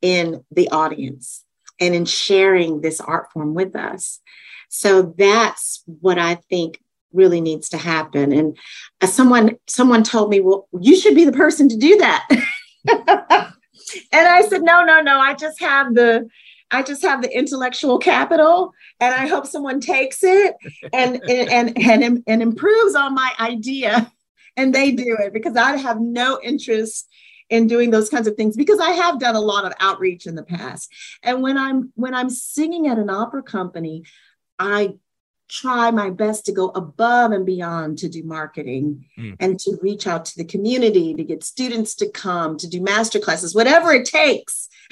in 0.00 0.44
the 0.50 0.68
audience 0.70 1.45
and 1.80 1.94
in 1.94 2.04
sharing 2.04 2.80
this 2.80 3.00
art 3.00 3.32
form 3.32 3.54
with 3.54 3.76
us. 3.76 4.20
So 4.68 5.14
that's 5.16 5.82
what 5.86 6.18
I 6.18 6.36
think 6.50 6.80
really 7.12 7.40
needs 7.40 7.68
to 7.70 7.78
happen. 7.78 8.32
And 8.32 8.56
as 9.00 9.12
someone 9.12 9.56
someone 9.66 10.02
told 10.02 10.30
me, 10.30 10.40
well, 10.40 10.68
you 10.78 10.96
should 10.96 11.14
be 11.14 11.24
the 11.24 11.32
person 11.32 11.68
to 11.68 11.76
do 11.76 11.96
that. 11.98 12.28
and 12.88 14.28
I 14.28 14.42
said, 14.42 14.62
no, 14.62 14.84
no, 14.84 15.00
no. 15.00 15.18
I 15.18 15.34
just 15.34 15.60
have 15.60 15.94
the 15.94 16.28
I 16.70 16.82
just 16.82 17.02
have 17.02 17.22
the 17.22 17.36
intellectual 17.36 17.98
capital 17.98 18.72
and 19.00 19.14
I 19.14 19.26
hope 19.26 19.46
someone 19.46 19.80
takes 19.80 20.22
it 20.22 20.54
and 20.92 21.20
and 21.30 21.78
and 21.78 22.22
and 22.26 22.42
improves 22.42 22.94
on 22.94 23.14
my 23.14 23.32
idea 23.38 24.10
and 24.56 24.74
they 24.74 24.90
do 24.90 25.16
it 25.20 25.32
because 25.32 25.56
I 25.56 25.76
have 25.76 26.00
no 26.00 26.40
interest 26.42 27.08
in 27.48 27.66
doing 27.66 27.90
those 27.90 28.08
kinds 28.08 28.26
of 28.26 28.36
things 28.36 28.56
because 28.56 28.80
I 28.80 28.90
have 28.90 29.20
done 29.20 29.36
a 29.36 29.40
lot 29.40 29.64
of 29.64 29.72
outreach 29.80 30.26
in 30.26 30.34
the 30.34 30.42
past. 30.42 30.92
And 31.22 31.42
when 31.42 31.56
I'm 31.56 31.92
when 31.94 32.14
I'm 32.14 32.30
singing 32.30 32.88
at 32.88 32.98
an 32.98 33.10
opera 33.10 33.42
company, 33.42 34.04
I 34.58 34.94
try 35.48 35.90
my 35.90 36.10
best 36.10 36.44
to 36.46 36.52
go 36.52 36.68
above 36.70 37.32
and 37.32 37.46
beyond 37.46 37.98
to 37.98 38.08
do 38.08 38.22
marketing 38.24 39.06
mm. 39.18 39.36
and 39.38 39.58
to 39.60 39.78
reach 39.80 40.06
out 40.06 40.24
to 40.24 40.36
the 40.36 40.44
community 40.44 41.14
to 41.14 41.22
get 41.22 41.44
students 41.44 41.94
to 41.94 42.10
come 42.10 42.56
to 42.56 42.68
do 42.68 42.80
master 42.80 43.20
classes 43.20 43.54
whatever 43.54 43.92
it 43.92 44.04
takes 44.04 44.68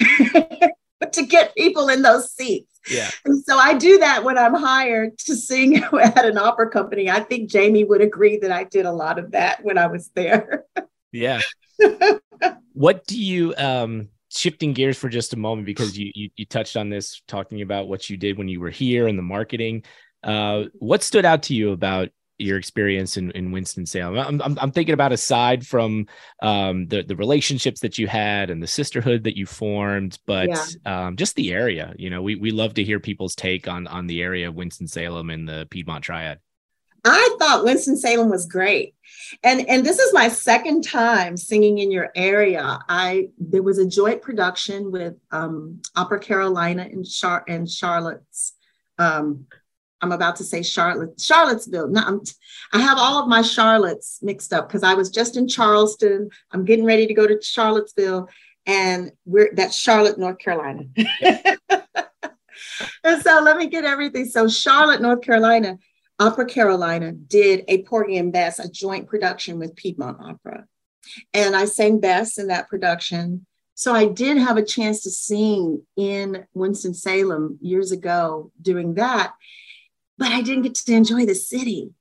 to 1.11 1.25
get 1.25 1.53
people 1.55 1.89
in 1.89 2.01
those 2.01 2.31
seats 2.31 2.79
yeah 2.89 3.09
and 3.25 3.43
so 3.43 3.57
i 3.57 3.73
do 3.73 3.97
that 3.97 4.23
when 4.23 4.37
i'm 4.37 4.53
hired 4.53 5.17
to 5.17 5.35
sing 5.35 5.83
at 6.01 6.25
an 6.25 6.37
opera 6.37 6.69
company 6.69 7.09
i 7.09 7.19
think 7.19 7.49
jamie 7.49 7.83
would 7.83 8.01
agree 8.01 8.37
that 8.37 8.51
i 8.51 8.63
did 8.63 8.85
a 8.85 8.91
lot 8.91 9.19
of 9.19 9.31
that 9.31 9.61
when 9.63 9.77
i 9.77 9.87
was 9.87 10.09
there 10.15 10.63
yeah 11.15 11.41
what 12.73 13.05
do 13.07 13.21
you 13.21 13.53
um 13.57 14.09
shifting 14.29 14.73
gears 14.73 14.97
for 14.97 15.07
just 15.07 15.33
a 15.33 15.37
moment 15.37 15.65
because 15.65 15.97
you, 15.97 16.11
you, 16.13 16.29
you 16.35 16.45
touched 16.45 16.75
on 16.75 16.89
this 16.89 17.21
talking 17.27 17.61
about 17.61 17.87
what 17.87 18.09
you 18.09 18.17
did 18.17 18.37
when 18.37 18.49
you 18.49 18.59
were 18.59 18.69
here 18.69 19.07
and 19.07 19.17
the 19.17 19.23
marketing 19.23 19.83
uh, 20.25 20.63
what 20.73 21.03
stood 21.03 21.23
out 21.23 21.43
to 21.43 21.53
you 21.53 21.71
about 21.71 22.09
your 22.37 22.57
experience 22.57 23.15
in, 23.15 23.31
in 23.31 23.51
Winston-Salem? 23.51 24.17
I'm, 24.17 24.41
I'm, 24.41 24.59
I'm 24.59 24.71
thinking 24.71 24.93
about 24.93 25.13
aside 25.13 25.65
from 25.65 26.07
um, 26.41 26.87
the, 26.87 27.03
the 27.03 27.15
relationships 27.15 27.79
that 27.81 27.97
you 27.97 28.07
had 28.07 28.49
and 28.49 28.61
the 28.61 28.67
sisterhood 28.67 29.23
that 29.23 29.37
you 29.37 29.45
formed, 29.45 30.17
but 30.25 30.49
yeah. 30.49 31.07
um, 31.07 31.15
just 31.15 31.35
the 31.35 31.53
area, 31.53 31.93
you 31.97 32.09
know, 32.09 32.21
we, 32.21 32.35
we 32.35 32.51
love 32.51 32.73
to 32.73 32.83
hear 32.83 32.99
people's 32.99 33.35
take 33.35 33.67
on, 33.67 33.87
on 33.87 34.07
the 34.07 34.21
area 34.21 34.47
of 34.47 34.55
Winston-Salem 34.55 35.29
and 35.29 35.47
the 35.47 35.67
Piedmont 35.69 36.03
Triad. 36.03 36.39
I 37.05 37.35
thought 37.39 37.63
Winston-Salem 37.63 38.29
was 38.29 38.45
great. 38.45 38.95
And, 39.43 39.67
and 39.69 39.85
this 39.85 39.99
is 39.99 40.13
my 40.13 40.27
second 40.27 40.83
time 40.83 41.37
singing 41.37 41.77
in 41.77 41.91
your 41.91 42.11
area. 42.15 42.79
I 42.89 43.29
there 43.39 43.63
was 43.63 43.77
a 43.77 43.87
joint 43.87 44.21
production 44.21 44.91
with 44.91 45.15
um, 45.31 45.81
Opera 45.95 46.19
Carolina 46.19 46.83
and, 46.83 47.05
Char- 47.05 47.45
and 47.47 47.69
Charlotte's 47.69 48.53
um, 48.97 49.45
I'm 50.01 50.11
about 50.11 50.35
to 50.37 50.43
say 50.43 50.61
Charlotte, 50.61 51.19
Charlottesville. 51.19 51.87
No, 51.87 52.01
I'm, 52.01 52.21
I 52.73 52.79
have 52.79 52.97
all 52.99 53.21
of 53.21 53.29
my 53.29 53.41
Charlottes 53.41 54.21
mixed 54.21 54.53
up 54.53 54.67
because 54.67 54.83
I 54.83 54.93
was 54.93 55.09
just 55.09 55.37
in 55.37 55.47
Charleston. 55.47 56.29
I'm 56.51 56.65
getting 56.65 56.85
ready 56.85 57.07
to 57.07 57.13
go 57.13 57.25
to 57.25 57.41
Charlottesville, 57.41 58.29
and 58.65 59.11
we're 59.25 59.49
that's 59.53 59.75
Charlotte, 59.75 60.19
North 60.19 60.37
Carolina. 60.37 60.83
and 63.03 63.21
so 63.21 63.41
let 63.41 63.57
me 63.57 63.67
get 63.67 63.85
everything. 63.85 64.25
So 64.25 64.47
Charlotte, 64.47 65.01
North 65.01 65.21
Carolina, 65.21 65.79
Opera 66.19 66.45
Carolina 66.45 67.11
did 67.11 67.65
a 67.67 67.83
Porgy 67.83 68.17
and 68.17 68.31
Bess, 68.31 68.59
a 68.59 68.69
joint 68.69 69.07
production 69.07 69.59
with 69.59 69.75
Piedmont 69.75 70.17
Opera, 70.21 70.65
and 71.33 71.55
I 71.55 71.65
sang 71.65 71.99
Bess 71.99 72.37
in 72.37 72.47
that 72.47 72.69
production. 72.69 73.45
So 73.77 73.93
I 73.93 74.05
did 74.05 74.37
have 74.37 74.55
a 74.55 74.63
chance 74.63 75.03
to 75.03 75.11
sing 75.11 75.81
in 75.97 76.47
Winston 76.53 76.93
Salem 76.93 77.59
years 77.61 77.91
ago 77.91 78.51
doing 78.61 78.93
that 78.93 79.33
but 80.17 80.31
I 80.31 80.41
didn't 80.41 80.63
get 80.63 80.75
to 80.75 80.93
enjoy 80.93 81.25
the 81.25 81.35
city. 81.35 81.91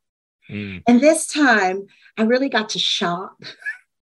Mm. 0.50 0.82
And 0.86 1.00
this 1.00 1.26
time 1.26 1.86
I 2.16 2.22
really 2.22 2.48
got 2.48 2.70
to 2.70 2.78
shop. 2.78 3.36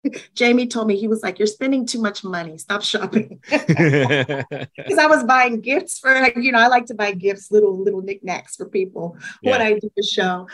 Jamie 0.33 0.67
told 0.67 0.87
me 0.87 0.97
he 0.97 1.07
was 1.07 1.23
like, 1.23 1.39
You're 1.39 1.47
spending 1.47 1.85
too 1.85 2.01
much 2.01 2.23
money. 2.23 2.57
Stop 2.57 2.83
shopping. 2.83 3.39
Because 3.49 4.97
I 4.97 5.07
was 5.07 5.23
buying 5.23 5.61
gifts 5.61 5.99
for, 5.99 6.13
you 6.39 6.51
know, 6.51 6.59
I 6.59 6.67
like 6.67 6.87
to 6.87 6.93
buy 6.93 7.13
gifts, 7.13 7.51
little, 7.51 7.81
little 7.81 8.01
knickknacks 8.01 8.55
for 8.55 8.67
people 8.67 9.17
yeah. 9.41 9.51
when 9.51 9.61
I 9.61 9.73
do 9.73 9.91
the 9.95 10.03
show. 10.03 10.47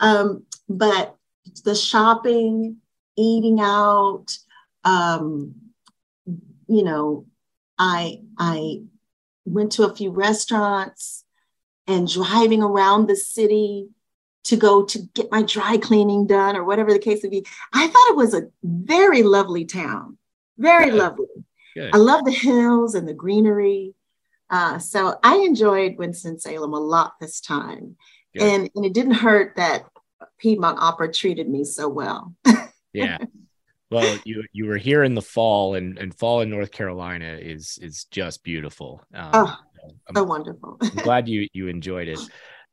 Um, 0.00 0.44
but 0.68 1.16
the 1.64 1.74
shopping, 1.74 2.78
eating 3.16 3.60
out, 3.60 4.36
um, 4.84 5.54
you 6.66 6.82
know, 6.82 7.26
I 7.78 8.20
I 8.38 8.82
went 9.44 9.72
to 9.72 9.84
a 9.84 9.94
few 9.94 10.10
restaurants 10.10 11.24
and 11.86 12.08
driving 12.08 12.62
around 12.62 13.06
the 13.06 13.16
city 13.16 13.88
to 14.44 14.56
go 14.56 14.84
to 14.84 14.98
get 15.14 15.30
my 15.30 15.42
dry 15.42 15.76
cleaning 15.78 16.26
done 16.26 16.56
or 16.56 16.64
whatever 16.64 16.92
the 16.92 16.98
case 16.98 17.22
would 17.22 17.30
be. 17.30 17.46
I 17.72 17.86
thought 17.86 18.10
it 18.10 18.16
was 18.16 18.34
a 18.34 18.48
very 18.62 19.22
lovely 19.22 19.64
town, 19.64 20.18
very 20.58 20.90
Good. 20.90 20.98
lovely. 20.98 21.26
Good. 21.74 21.94
I 21.94 21.98
love 21.98 22.24
the 22.24 22.30
hills 22.30 22.94
and 22.94 23.08
the 23.08 23.14
greenery. 23.14 23.94
Uh, 24.50 24.78
so 24.78 25.18
I 25.22 25.36
enjoyed 25.38 25.96
Winston-Salem 25.96 26.72
a 26.72 26.78
lot 26.78 27.14
this 27.20 27.40
time. 27.40 27.96
And, 28.38 28.68
and 28.74 28.84
it 28.84 28.92
didn't 28.94 29.14
hurt 29.14 29.54
that 29.56 29.84
Piedmont 30.38 30.78
Opera 30.80 31.12
treated 31.12 31.48
me 31.48 31.64
so 31.64 31.88
well. 31.88 32.34
yeah. 32.92 33.18
Well, 33.90 34.18
you 34.24 34.42
you 34.52 34.66
were 34.66 34.76
here 34.76 35.04
in 35.04 35.14
the 35.14 35.22
fall, 35.22 35.76
and, 35.76 35.98
and 35.98 36.12
fall 36.12 36.40
in 36.40 36.50
North 36.50 36.72
Carolina 36.72 37.38
is 37.40 37.78
is 37.80 38.06
just 38.06 38.42
beautiful. 38.42 39.00
Um, 39.14 39.30
oh, 39.32 39.56
I'm, 40.08 40.16
so 40.16 40.24
wonderful. 40.24 40.78
I'm 40.80 40.96
glad 40.96 41.28
you 41.28 41.46
you 41.52 41.68
enjoyed 41.68 42.08
it. 42.08 42.18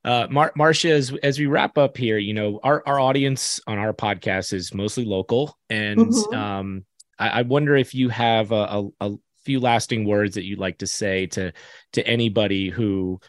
Uh, 0.04 0.28
Mar- 0.30 0.54
Marsha, 0.58 0.90
as, 0.90 1.14
as 1.22 1.38
we 1.38 1.46
wrap 1.46 1.78
up 1.78 1.96
here, 1.96 2.18
you 2.18 2.34
know, 2.34 2.60
our, 2.64 2.82
our 2.86 3.00
audience 3.00 3.60
on 3.68 3.78
our 3.78 3.94
podcast 3.94 4.52
is 4.54 4.74
mostly 4.74 5.06
local. 5.06 5.58
And 5.70 6.00
mm-hmm. 6.00 6.36
um, 6.36 6.86
I, 7.20 7.30
I, 7.30 7.42
wonder 7.44 7.76
if 7.76 7.94
you 7.94 8.10
have 8.10 8.52
a, 8.52 8.56
a, 8.56 8.90
a, 9.02 9.12
few 9.44 9.60
lasting 9.60 10.06
words 10.06 10.36
that 10.36 10.46
you'd 10.46 10.60
like 10.60 10.78
to 10.78 10.86
say 10.86 11.26
to, 11.26 11.52
to 11.94 12.08
anybody 12.08 12.70
who, 12.70 13.20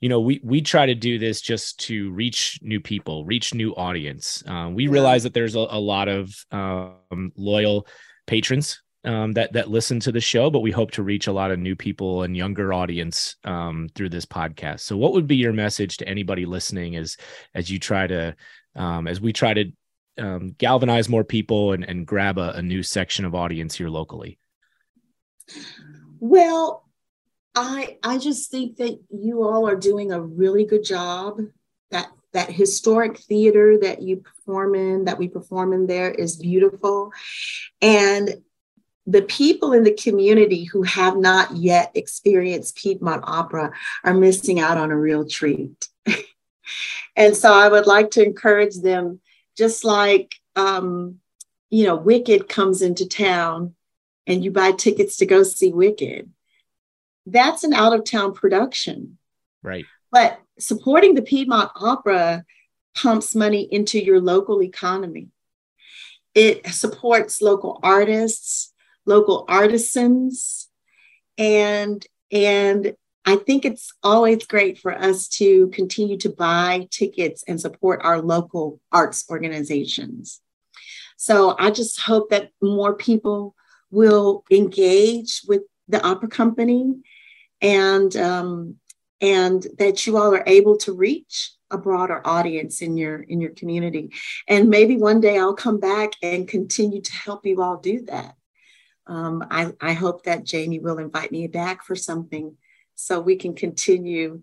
you 0.00 0.08
know, 0.10 0.20
we, 0.20 0.38
we 0.44 0.60
try 0.60 0.84
to 0.84 0.94
do 0.94 1.18
this 1.18 1.40
just 1.40 1.80
to 1.80 2.10
reach 2.12 2.58
new 2.60 2.78
people, 2.78 3.24
reach 3.24 3.54
new 3.54 3.74
audience. 3.74 4.42
Uh, 4.46 4.68
we 4.70 4.86
realize 4.86 5.22
that 5.22 5.32
there's 5.32 5.54
a, 5.54 5.60
a 5.60 5.80
lot 5.80 6.08
of 6.08 6.34
um, 6.50 7.32
loyal 7.36 7.86
patrons 8.26 8.82
um, 9.04 9.32
that 9.32 9.52
that 9.52 9.70
listen 9.70 10.00
to 10.00 10.12
the 10.12 10.20
show, 10.20 10.50
but 10.50 10.60
we 10.60 10.70
hope 10.70 10.92
to 10.92 11.02
reach 11.02 11.26
a 11.26 11.32
lot 11.32 11.50
of 11.50 11.58
new 11.58 11.74
people 11.74 12.22
and 12.22 12.36
younger 12.36 12.72
audience 12.72 13.36
um, 13.44 13.88
through 13.94 14.10
this 14.10 14.26
podcast. 14.26 14.80
So, 14.80 14.96
what 14.96 15.12
would 15.12 15.26
be 15.26 15.36
your 15.36 15.52
message 15.52 15.96
to 15.98 16.08
anybody 16.08 16.46
listening 16.46 16.96
as 16.96 17.16
as 17.54 17.70
you 17.70 17.78
try 17.78 18.06
to 18.06 18.36
um, 18.76 19.08
as 19.08 19.20
we 19.20 19.32
try 19.32 19.54
to 19.54 19.72
um, 20.18 20.54
galvanize 20.58 21.08
more 21.08 21.24
people 21.24 21.72
and, 21.72 21.84
and 21.84 22.06
grab 22.06 22.38
a, 22.38 22.52
a 22.52 22.62
new 22.62 22.82
section 22.82 23.24
of 23.24 23.34
audience 23.34 23.74
here 23.74 23.88
locally? 23.88 24.38
Well, 26.20 26.88
I 27.54 27.98
I 28.04 28.18
just 28.18 28.50
think 28.50 28.76
that 28.76 28.98
you 29.10 29.42
all 29.42 29.68
are 29.68 29.76
doing 29.76 30.12
a 30.12 30.20
really 30.20 30.64
good 30.64 30.84
job. 30.84 31.40
That 31.90 32.08
that 32.32 32.50
historic 32.50 33.18
theater 33.18 33.78
that 33.82 34.00
you 34.00 34.18
perform 34.18 34.74
in, 34.74 35.04
that 35.04 35.18
we 35.18 35.28
perform 35.28 35.72
in 35.72 35.86
there 35.86 36.10
is 36.10 36.36
beautiful. 36.36 37.12
And 37.82 38.42
the 39.06 39.22
people 39.22 39.72
in 39.72 39.82
the 39.82 39.94
community 39.94 40.64
who 40.64 40.82
have 40.82 41.16
not 41.16 41.56
yet 41.56 41.90
experienced 41.94 42.76
Piedmont 42.76 43.24
Opera 43.26 43.72
are 44.04 44.14
missing 44.14 44.60
out 44.60 44.78
on 44.78 44.90
a 44.90 44.96
real 44.96 45.26
treat. 45.26 45.88
and 47.16 47.36
so 47.36 47.52
I 47.52 47.68
would 47.68 47.86
like 47.86 48.12
to 48.12 48.24
encourage 48.24 48.76
them, 48.76 49.20
just 49.56 49.84
like, 49.84 50.36
um, 50.54 51.18
you 51.70 51.84
know, 51.84 51.96
Wicked 51.96 52.48
comes 52.48 52.82
into 52.82 53.08
town 53.08 53.74
and 54.26 54.44
you 54.44 54.50
buy 54.50 54.72
tickets 54.72 55.16
to 55.16 55.26
go 55.26 55.42
see 55.42 55.72
Wicked. 55.72 56.30
That's 57.26 57.64
an 57.64 57.72
out 57.72 57.94
of 57.94 58.04
town 58.04 58.34
production. 58.34 59.18
Right. 59.62 59.84
But 60.12 60.40
supporting 60.58 61.14
the 61.14 61.22
Piedmont 61.22 61.70
Opera 61.74 62.44
pumps 62.94 63.34
money 63.34 63.62
into 63.62 64.02
your 64.02 64.20
local 64.20 64.62
economy. 64.62 65.28
It 66.34 66.66
supports 66.68 67.42
local 67.42 67.80
artists, 67.82 68.71
local 69.06 69.44
artisans. 69.48 70.68
And 71.38 72.04
and 72.30 72.94
I 73.24 73.36
think 73.36 73.64
it's 73.64 73.92
always 74.02 74.46
great 74.46 74.78
for 74.78 74.92
us 74.92 75.28
to 75.28 75.68
continue 75.68 76.16
to 76.18 76.30
buy 76.30 76.88
tickets 76.90 77.44
and 77.46 77.60
support 77.60 78.00
our 78.02 78.20
local 78.20 78.80
arts 78.90 79.24
organizations. 79.30 80.40
So 81.16 81.54
I 81.58 81.70
just 81.70 82.00
hope 82.00 82.30
that 82.30 82.50
more 82.60 82.94
people 82.94 83.54
will 83.90 84.44
engage 84.50 85.42
with 85.46 85.62
the 85.86 86.04
opera 86.04 86.28
company 86.28 86.94
and 87.60 88.16
um, 88.16 88.76
and 89.20 89.64
that 89.78 90.04
you 90.04 90.16
all 90.16 90.34
are 90.34 90.42
able 90.46 90.76
to 90.78 90.92
reach 90.92 91.52
a 91.70 91.78
broader 91.78 92.20
audience 92.24 92.82
in 92.82 92.96
your 92.96 93.22
in 93.22 93.40
your 93.40 93.52
community. 93.52 94.10
And 94.48 94.68
maybe 94.68 94.96
one 94.96 95.20
day 95.20 95.38
i'll 95.38 95.54
come 95.54 95.78
back 95.78 96.12
and 96.22 96.48
continue 96.48 97.00
to 97.00 97.12
help 97.12 97.46
you 97.46 97.62
all 97.62 97.76
do 97.76 98.04
that 98.06 98.34
um, 99.06 99.44
I, 99.50 99.72
I 99.80 99.92
hope 99.92 100.24
that 100.24 100.44
Jamie 100.44 100.78
will 100.78 100.98
invite 100.98 101.32
me 101.32 101.46
back 101.46 101.84
for 101.84 101.96
something 101.96 102.56
so 102.94 103.20
we 103.20 103.36
can 103.36 103.54
continue 103.54 104.42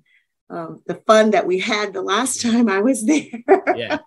um, 0.50 0.82
the 0.88 0.96
fun 0.96 1.32
that 1.32 1.46
we 1.46 1.60
had 1.60 1.94
the 1.94 2.02
last 2.02 2.42
time 2.44 2.70
I 2.70 2.80
was 2.80 3.06
there. 3.06 3.44
yeah. 3.76 4.00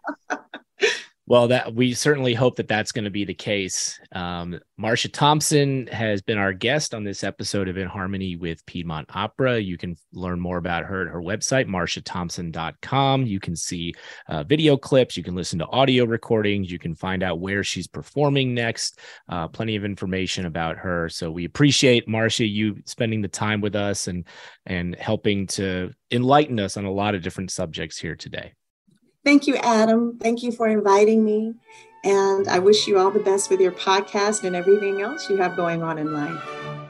Well, 1.33 1.49
that 1.49 1.75
we 1.75 1.95
certainly 1.95 2.35
hope 2.35 2.57
that 2.57 2.69
that's 2.69 2.93
going 2.93 3.07
to 3.07 3.11
be 3.11 3.25
the 3.25 3.33
case. 3.33 3.99
Um, 4.15 4.61
Marsha 4.79 5.11
Thompson 5.11 5.87
has 5.87 6.21
been 6.21 6.37
our 6.37 6.53
guest 6.53 6.93
on 6.93 7.05
this 7.05 7.25
episode 7.25 7.71
of 7.71 7.79
In 7.79 7.89
Harmony 7.89 8.37
with 8.37 8.67
Piedmont 8.67 9.09
Opera. 9.17 9.59
You 9.59 9.79
can 9.79 9.97
learn 10.13 10.39
more 10.39 10.59
about 10.59 10.85
her 10.85 11.01
at 11.01 11.11
her 11.11 11.23
website, 11.23 11.67
marshathompson.com. 11.67 13.25
You 13.25 13.41
can 13.41 13.57
see 13.57 13.95
uh, 14.29 14.45
video 14.45 14.77
clips, 14.77 15.17
you 15.17 15.23
can 15.23 15.35
listen 15.35 15.59
to 15.61 15.67
audio 15.69 16.05
recordings, 16.05 16.71
you 16.71 16.79
can 16.79 16.95
find 16.95 17.23
out 17.23 17.41
where 17.41 17.65
she's 17.65 17.87
performing 17.89 18.53
next. 18.53 18.99
Uh, 19.27 19.49
plenty 19.49 19.75
of 19.75 19.87
information 19.87 20.45
about 20.45 20.77
her. 20.77 21.09
So 21.09 21.31
we 21.31 21.47
appreciate 21.47 22.07
Marsha 22.07 22.47
you 22.47 22.77
spending 22.85 23.23
the 23.23 23.29
time 23.29 23.63
with 23.63 23.75
us 23.75 24.07
and 24.07 24.27
and 24.67 24.95
helping 24.97 25.47
to 25.47 25.93
enlighten 26.11 26.61
us 26.61 26.77
on 26.77 26.85
a 26.85 26.93
lot 26.93 27.15
of 27.15 27.23
different 27.23 27.51
subjects 27.51 27.97
here 27.97 28.17
today. 28.17 28.53
Thank 29.25 29.47
you, 29.47 29.57
Adam. 29.57 30.19
Thank 30.21 30.43
you 30.43 30.53
for 30.53 30.67
inviting 30.67 31.25
me. 31.25 31.55
And 32.05 32.49
I 32.49 32.59
wish 32.59 32.89
you 32.89 32.99
all 32.99 33.11
the 33.13 33.21
best 33.21 33.51
with 33.51 33.61
your 33.61 33.73
podcast 33.73 34.43
and 34.43 34.57
everything 34.57 35.01
else 35.01 35.31
you 35.31 35.37
have 35.37 35.57
going 35.57 35.83
on 35.83 35.99
in 35.99 36.13
life. 36.13 36.82